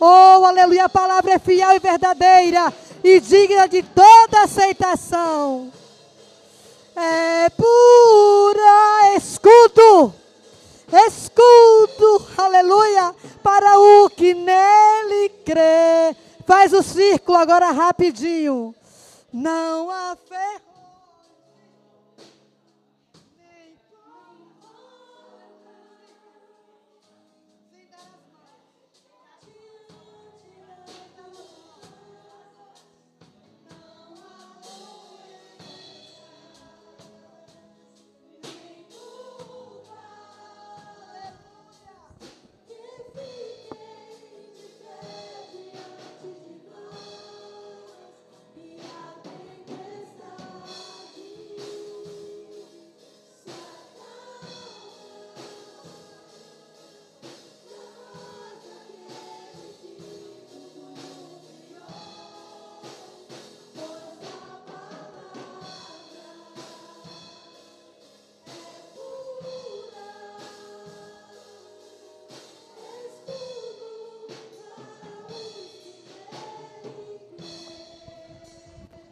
[0.00, 2.72] Oh, aleluia, a palavra é fiel e verdadeira
[3.02, 5.72] e digna de toda aceitação.
[6.94, 10.14] É pura escudo,
[11.06, 16.16] escudo, aleluia, para o que nele crê.
[16.46, 18.74] Faz o círculo agora rapidinho.
[19.32, 20.67] Não há fé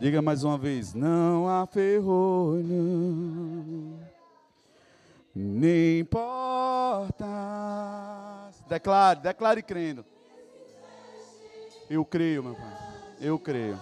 [0.07, 2.63] Diga mais uma vez: não há ferrolho,
[5.35, 7.27] nem portas.
[8.69, 10.05] Declare, declare crendo.
[11.91, 12.73] Eu creio, meu pai.
[13.21, 13.81] Eu creio.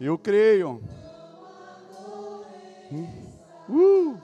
[0.00, 0.82] Eu creio.
[3.68, 4.16] Uh.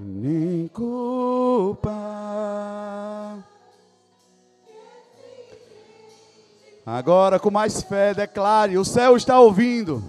[0.00, 1.92] Nem culpa.
[6.86, 10.04] Agora, com mais fé, declare: o céu está ouvindo.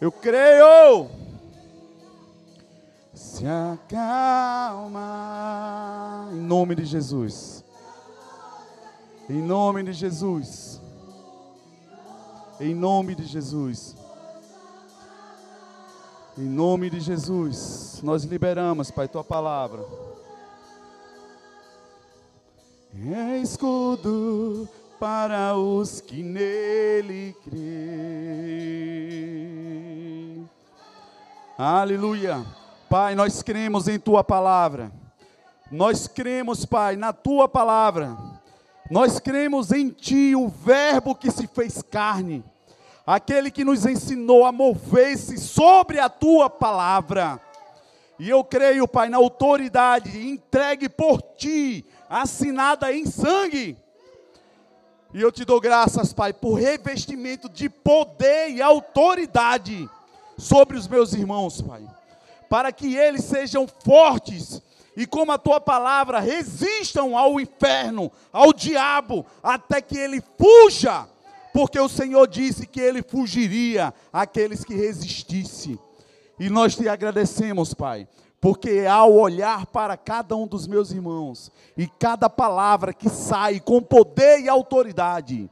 [0.00, 1.08] Eu creio.
[3.12, 5.00] Se acalma.
[6.32, 7.62] Em nome de Jesus.
[9.28, 10.80] Em nome de Jesus.
[12.58, 13.94] Em nome de Jesus.
[16.38, 18.00] Em nome de Jesus.
[18.02, 20.05] Nós liberamos, Pai, tua palavra.
[22.98, 24.66] É escudo
[24.98, 27.68] para os que nele creem.
[31.58, 32.42] Aleluia.
[32.88, 34.90] Pai, nós cremos em tua palavra.
[35.70, 38.16] Nós cremos, Pai, na tua palavra.
[38.90, 42.42] Nós cremos em ti, o Verbo que se fez carne,
[43.06, 47.38] aquele que nos ensinou a mover-se sobre a tua palavra.
[48.18, 53.76] E eu creio, Pai, na autoridade entregue por ti assinada em sangue.
[55.14, 59.88] E eu te dou graças, Pai, por revestimento de poder e autoridade
[60.36, 61.82] sobre os meus irmãos, Pai,
[62.48, 64.60] para que eles sejam fortes
[64.96, 71.06] e, como a tua palavra, resistam ao inferno, ao diabo, até que ele fuja,
[71.52, 75.78] porque o Senhor disse que ele fugiria àqueles que resistissem.
[76.38, 78.06] E nós te agradecemos, Pai,
[78.40, 83.82] porque ao olhar para cada um dos meus irmãos e cada palavra que sai com
[83.82, 85.50] poder e autoridade,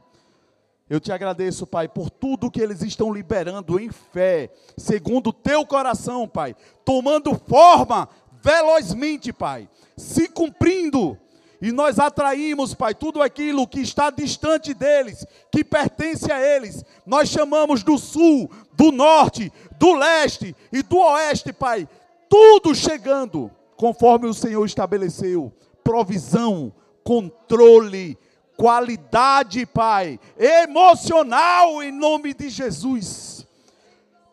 [0.87, 5.65] eu te agradeço, Pai, por tudo que eles estão liberando em fé, segundo o teu
[5.65, 8.07] coração, Pai, tomando forma
[8.43, 9.67] velozmente, Pai,
[9.97, 11.17] se cumprindo.
[11.59, 16.85] E nós atraímos, Pai, tudo aquilo que está distante deles, que pertence a eles.
[17.03, 21.87] Nós chamamos do sul, do norte, do leste e do oeste, Pai,
[22.35, 25.53] tudo chegando conforme o Senhor estabeleceu.
[25.81, 28.17] Provisão, controle,
[28.57, 33.47] qualidade, Pai, emocional em nome de Jesus.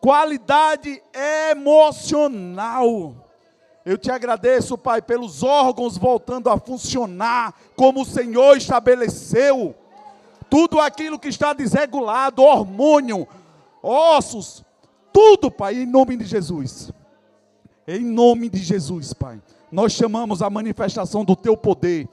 [0.01, 1.01] Qualidade
[1.53, 3.15] emocional.
[3.85, 9.77] Eu te agradeço, Pai, pelos órgãos voltando a funcionar como o Senhor estabeleceu.
[10.51, 13.29] Tudo aquilo que está desregulado, hormônio,
[13.81, 14.65] ossos,
[15.13, 16.93] tudo, Pai, em nome de Jesus.
[17.87, 19.41] Em nome de Jesus, Pai.
[19.71, 22.09] Nós chamamos a manifestação do teu poder.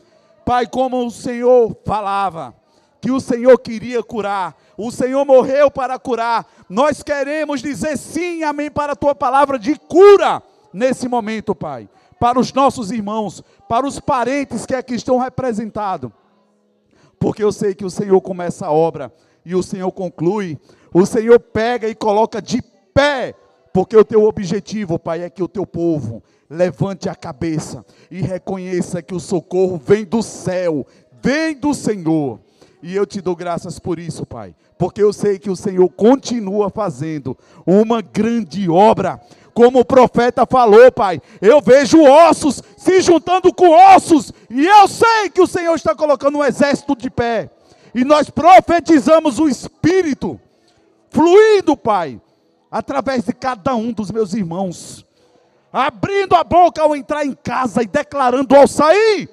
[0.46, 2.56] Pai, como o Senhor falava,
[3.02, 6.48] que o Senhor queria curar, o Senhor morreu para curar.
[6.68, 10.42] Nós queremos dizer sim, amém, para a tua palavra de cura
[10.74, 11.88] nesse momento, Pai.
[12.20, 16.12] Para os nossos irmãos, para os parentes que aqui estão representados.
[17.20, 19.14] Porque eu sei que o Senhor começa a obra
[19.46, 20.58] e o Senhor conclui.
[20.94, 22.62] O Senhor pega e coloca de
[22.94, 23.36] pé
[23.74, 29.02] porque o teu objetivo, Pai, é que o teu povo levante a cabeça e reconheça
[29.02, 30.86] que o socorro vem do céu,
[31.22, 32.40] vem do Senhor.
[32.82, 36.70] E eu te dou graças por isso, Pai, porque eu sei que o Senhor continua
[36.70, 39.20] fazendo uma grande obra.
[39.54, 45.30] Como o profeta falou, Pai, eu vejo ossos se juntando com ossos, e eu sei
[45.34, 47.50] que o Senhor está colocando um exército de pé.
[47.94, 50.40] E nós profetizamos o Espírito
[51.10, 52.22] fluindo, Pai,
[52.70, 55.06] através de cada um dos meus irmãos,
[55.72, 59.30] abrindo a boca ao entrar em casa e declarando ao sair,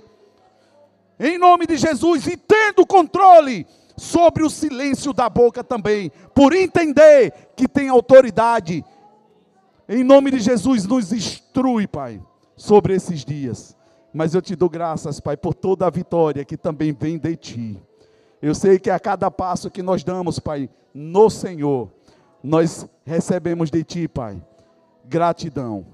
[1.19, 3.67] em nome de Jesus, e tendo controle
[3.97, 8.85] sobre o silêncio da boca também, por entender que tem autoridade.
[9.89, 12.21] Em nome de Jesus, nos instrui, Pai,
[12.55, 13.77] sobre esses dias.
[14.13, 17.83] Mas eu te dou graças, Pai, por toda a vitória que também vem de Ti.
[18.43, 21.91] Eu sei que a cada passo que nós damos, Pai, no Senhor,
[22.47, 24.41] nós recebemos de Ti, Pai,
[25.05, 25.85] gratidão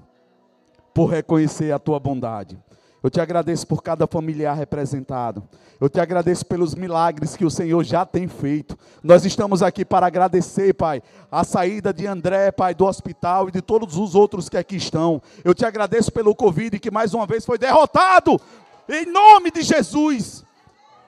[0.93, 2.59] por reconhecer a Tua bondade.
[3.01, 5.43] Eu te agradeço por cada familiar representado.
[5.81, 8.77] Eu te agradeço pelos milagres que o Senhor já tem feito.
[9.01, 11.01] Nós estamos aqui para agradecer, Pai,
[11.31, 15.21] a saída de André, Pai, do hospital e de todos os outros que aqui estão.
[15.43, 18.39] Eu te agradeço pelo Covid que mais uma vez foi derrotado.
[18.87, 20.45] Em nome de Jesus.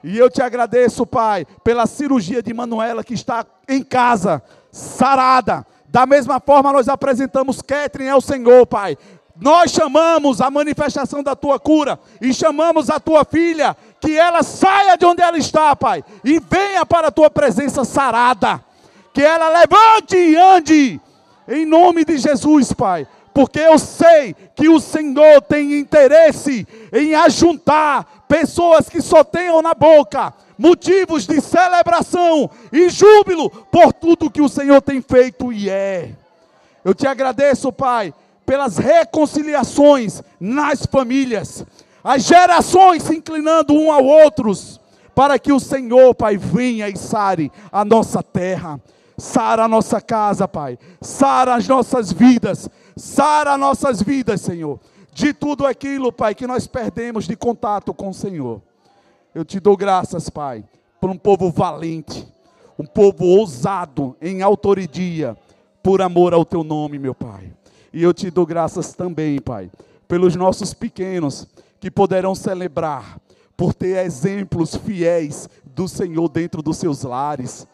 [0.02, 4.42] E eu te agradeço, Pai, pela cirurgia de Manuela que está em casa,
[4.76, 5.66] sarada.
[5.88, 8.96] Da mesma forma, nós apresentamos Catherine ao Senhor, Pai.
[9.38, 14.96] Nós chamamos a manifestação da tua cura e chamamos a tua filha que ela saia
[14.96, 18.62] de onde ela está, Pai, e venha para a tua presença sarada.
[19.12, 21.00] Que ela levante e ande
[21.48, 23.06] em nome de Jesus, Pai.
[23.32, 29.74] Porque eu sei que o Senhor tem interesse em ajuntar pessoas que só tenham na
[29.74, 36.10] boca motivos de celebração e júbilo por tudo que o Senhor tem feito e é.
[36.84, 38.14] Eu te agradeço, Pai,
[38.44, 41.64] pelas reconciliações nas famílias,
[42.02, 44.80] as gerações se inclinando um ao outros,
[45.14, 48.80] para que o Senhor, Pai, venha e sare a nossa terra,
[49.18, 54.78] sara a nossa casa, Pai, sara as nossas vidas, sara nossas vidas, Senhor,
[55.16, 58.60] de tudo aquilo, Pai, que nós perdemos de contato com o Senhor.
[59.34, 60.62] Eu te dou graças, Pai,
[61.00, 62.28] por um povo valente,
[62.78, 65.34] um povo ousado em autoridade,
[65.82, 67.50] por amor ao teu nome, meu Pai.
[67.94, 69.70] E eu te dou graças também, Pai,
[70.06, 71.48] pelos nossos pequenos
[71.80, 73.18] que poderão celebrar
[73.56, 77.66] por ter exemplos fiéis do Senhor dentro dos seus lares.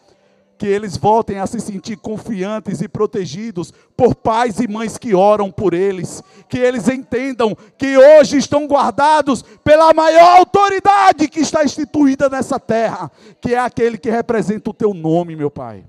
[0.57, 5.51] Que eles voltem a se sentir confiantes e protegidos por pais e mães que oram
[5.51, 6.23] por eles.
[6.47, 13.11] Que eles entendam que hoje estão guardados pela maior autoridade que está instituída nessa terra,
[13.41, 15.83] que é aquele que representa o teu nome, meu Pai.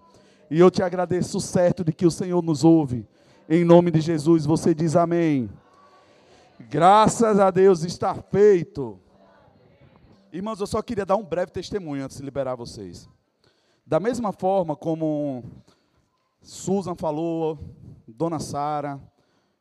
[0.51, 3.07] E eu te agradeço certo de que o Senhor nos ouve
[3.49, 5.51] em nome de Jesus, você diz amém.
[6.59, 8.99] Graças a Deus está feito.
[10.33, 13.09] Irmãos, eu só queria dar um breve testemunho antes de liberar vocês.
[13.87, 15.45] Da mesma forma como
[16.41, 17.59] Susan falou,
[18.07, 19.01] Dona Sara,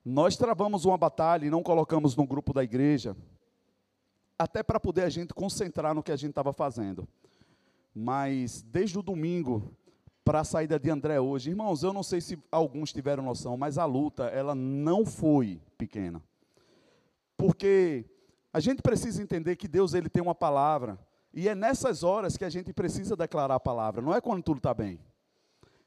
[0.04, 3.16] nós travamos uma batalha e não colocamos no grupo da igreja,
[4.38, 7.08] até para poder a gente concentrar no que a gente estava fazendo.
[7.94, 9.76] Mas desde o domingo,
[10.24, 11.50] para a saída de André hoje.
[11.50, 16.22] Irmãos, eu não sei se alguns tiveram noção, mas a luta, ela não foi pequena.
[17.36, 18.06] Porque
[18.52, 20.98] a gente precisa entender que Deus ele tem uma palavra,
[21.34, 24.58] e é nessas horas que a gente precisa declarar a palavra, não é quando tudo
[24.58, 25.00] está bem.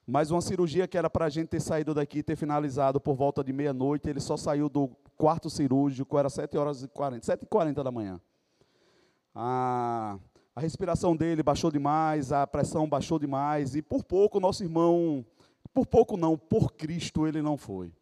[0.07, 3.43] Mas uma cirurgia que era para a gente ter saído daqui, ter finalizado por volta
[3.43, 7.47] de meia-noite, ele só saiu do quarto cirúrgico, era 7 horas e 40, 7 e
[7.47, 8.21] 40 da manhã.
[9.35, 10.19] Ah,
[10.55, 15.25] a respiração dele baixou demais, a pressão baixou demais, e por pouco nosso irmão,
[15.75, 17.93] por pouco não, por Cristo ele não foi.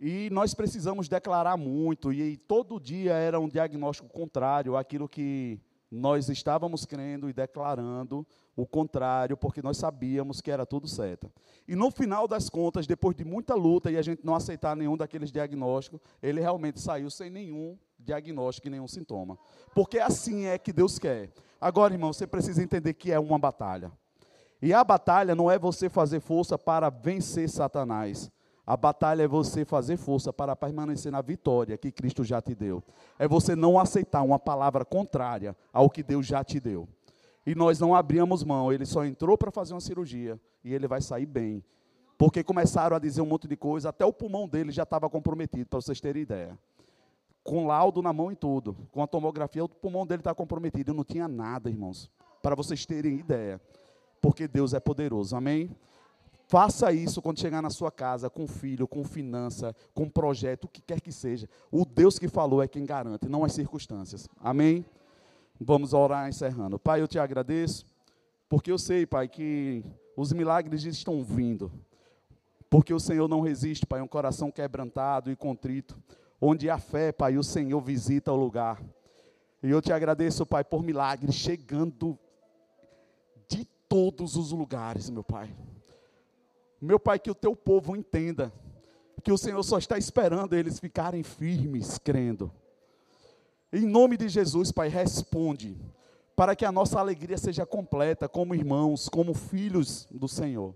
[0.00, 5.60] E nós precisamos declarar muito, e todo dia era um diagnóstico contrário àquilo que
[5.94, 8.26] nós estávamos crendo e declarando
[8.56, 11.30] o contrário, porque nós sabíamos que era tudo certo.
[11.68, 14.96] E no final das contas, depois de muita luta e a gente não aceitar nenhum
[14.96, 19.38] daqueles diagnósticos, ele realmente saiu sem nenhum diagnóstico e nenhum sintoma.
[19.74, 21.30] Porque assim é que Deus quer.
[21.60, 23.92] Agora, irmão, você precisa entender que é uma batalha.
[24.62, 28.32] E a batalha não é você fazer força para vencer Satanás.
[28.66, 32.82] A batalha é você fazer força para permanecer na vitória que Cristo já te deu.
[33.18, 36.88] É você não aceitar uma palavra contrária ao que Deus já te deu.
[37.44, 41.00] E nós não abríamos mão, ele só entrou para fazer uma cirurgia e ele vai
[41.00, 41.64] sair bem.
[42.16, 45.68] Porque começaram a dizer um monte de coisa, até o pulmão dele já estava comprometido,
[45.68, 46.56] para vocês terem ideia
[47.42, 50.90] com laudo na mão e tudo, com a tomografia, o pulmão dele está comprometido.
[50.90, 52.10] Eu não tinha nada, irmãos,
[52.42, 53.60] para vocês terem ideia,
[54.20, 55.70] porque Deus é poderoso, amém?
[56.52, 60.82] Faça isso quando chegar na sua casa, com filho, com finança, com projeto, o que
[60.82, 61.48] quer que seja.
[61.70, 64.84] O Deus que falou é quem garante, não as circunstâncias, amém?
[65.58, 66.78] Vamos orar encerrando.
[66.78, 67.86] Pai, eu te agradeço,
[68.50, 69.82] porque eu sei, Pai, que
[70.14, 71.72] os milagres estão vindo.
[72.68, 75.98] Porque o Senhor não resiste, Pai, um coração quebrantado e contrito
[76.38, 78.78] onde há fé, Pai, o Senhor visita o lugar.
[79.62, 82.18] E eu te agradeço, Pai, por milagres chegando
[83.48, 85.50] de todos os lugares, meu Pai.
[86.82, 88.52] Meu Pai, que o teu povo entenda
[89.22, 92.52] que o Senhor só está esperando eles ficarem firmes, crendo.
[93.72, 95.80] Em nome de Jesus, Pai, responde,
[96.34, 100.74] para que a nossa alegria seja completa, como irmãos, como filhos do Senhor.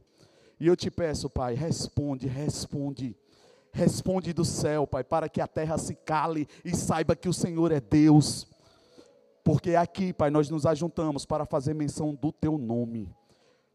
[0.61, 3.17] E eu te peço, Pai, responde, responde
[3.77, 7.71] Responde do céu, Pai, para que a terra se cale e saiba que o Senhor
[7.71, 8.49] é Deus.
[9.45, 13.15] Porque aqui, Pai, nós nos ajuntamos para fazer menção do teu nome.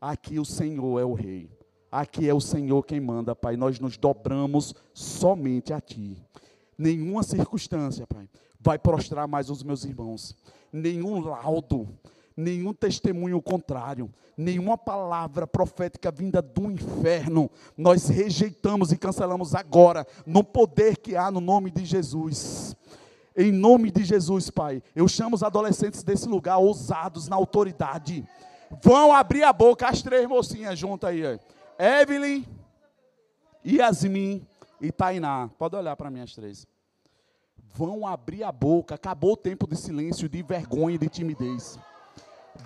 [0.01, 1.51] Aqui o Senhor é o Rei.
[1.91, 3.57] Aqui é o Senhor quem manda, Pai.
[3.57, 6.17] Nós nos dobramos somente a Ti.
[6.77, 8.29] Nenhuma circunstância, Pai,
[8.59, 10.33] vai prostrar mais os meus irmãos.
[10.71, 11.89] Nenhum laudo,
[12.35, 20.45] nenhum testemunho contrário, nenhuma palavra profética vinda do inferno, nós rejeitamos e cancelamos agora, no
[20.45, 22.73] poder que há no nome de Jesus.
[23.35, 28.25] Em nome de Jesus, Pai, eu chamo os adolescentes desse lugar, ousados na autoridade.
[28.81, 31.37] Vão abrir a boca, as três mocinhas juntas aí.
[31.81, 32.45] Evelyn,
[33.65, 34.45] Yasmin
[34.79, 35.49] e Tainá.
[35.57, 36.67] Pode olhar para mim as três.
[37.73, 38.93] vão abrir a boca.
[38.93, 41.79] Acabou o tempo de silêncio, de vergonha e de timidez.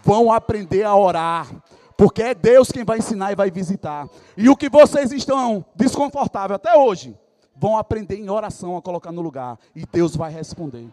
[0.04, 1.48] Vão aprender a orar.
[1.96, 4.10] Porque é Deus quem vai ensinar e vai visitar.
[4.36, 7.18] E o que vocês estão desconfortáveis até hoje,
[7.56, 9.58] vão aprender em oração a colocar no lugar.
[9.74, 10.90] E Deus vai responder.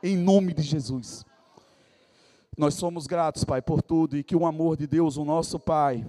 [0.00, 1.26] Em nome de Jesus.
[2.56, 4.16] Nós somos gratos, Pai, por tudo.
[4.16, 6.06] E que o amor de Deus, o nosso Pai,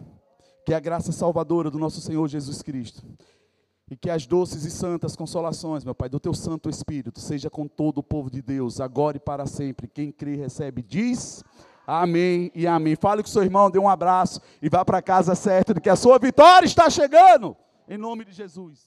[0.66, 3.03] que a graça salvadora do nosso Senhor Jesus Cristo,
[3.89, 7.68] e que as doces e santas consolações, meu Pai, do teu Santo Espírito, seja com
[7.68, 9.88] todo o povo de Deus, agora e para sempre.
[9.88, 11.43] Quem crê recebe, diz.
[11.86, 12.95] Amém e amém.
[12.95, 15.95] Fale com seu irmão, dê um abraço e vá para casa certo de que a
[15.95, 17.55] sua vitória está chegando.
[17.88, 18.84] Em nome de Jesus.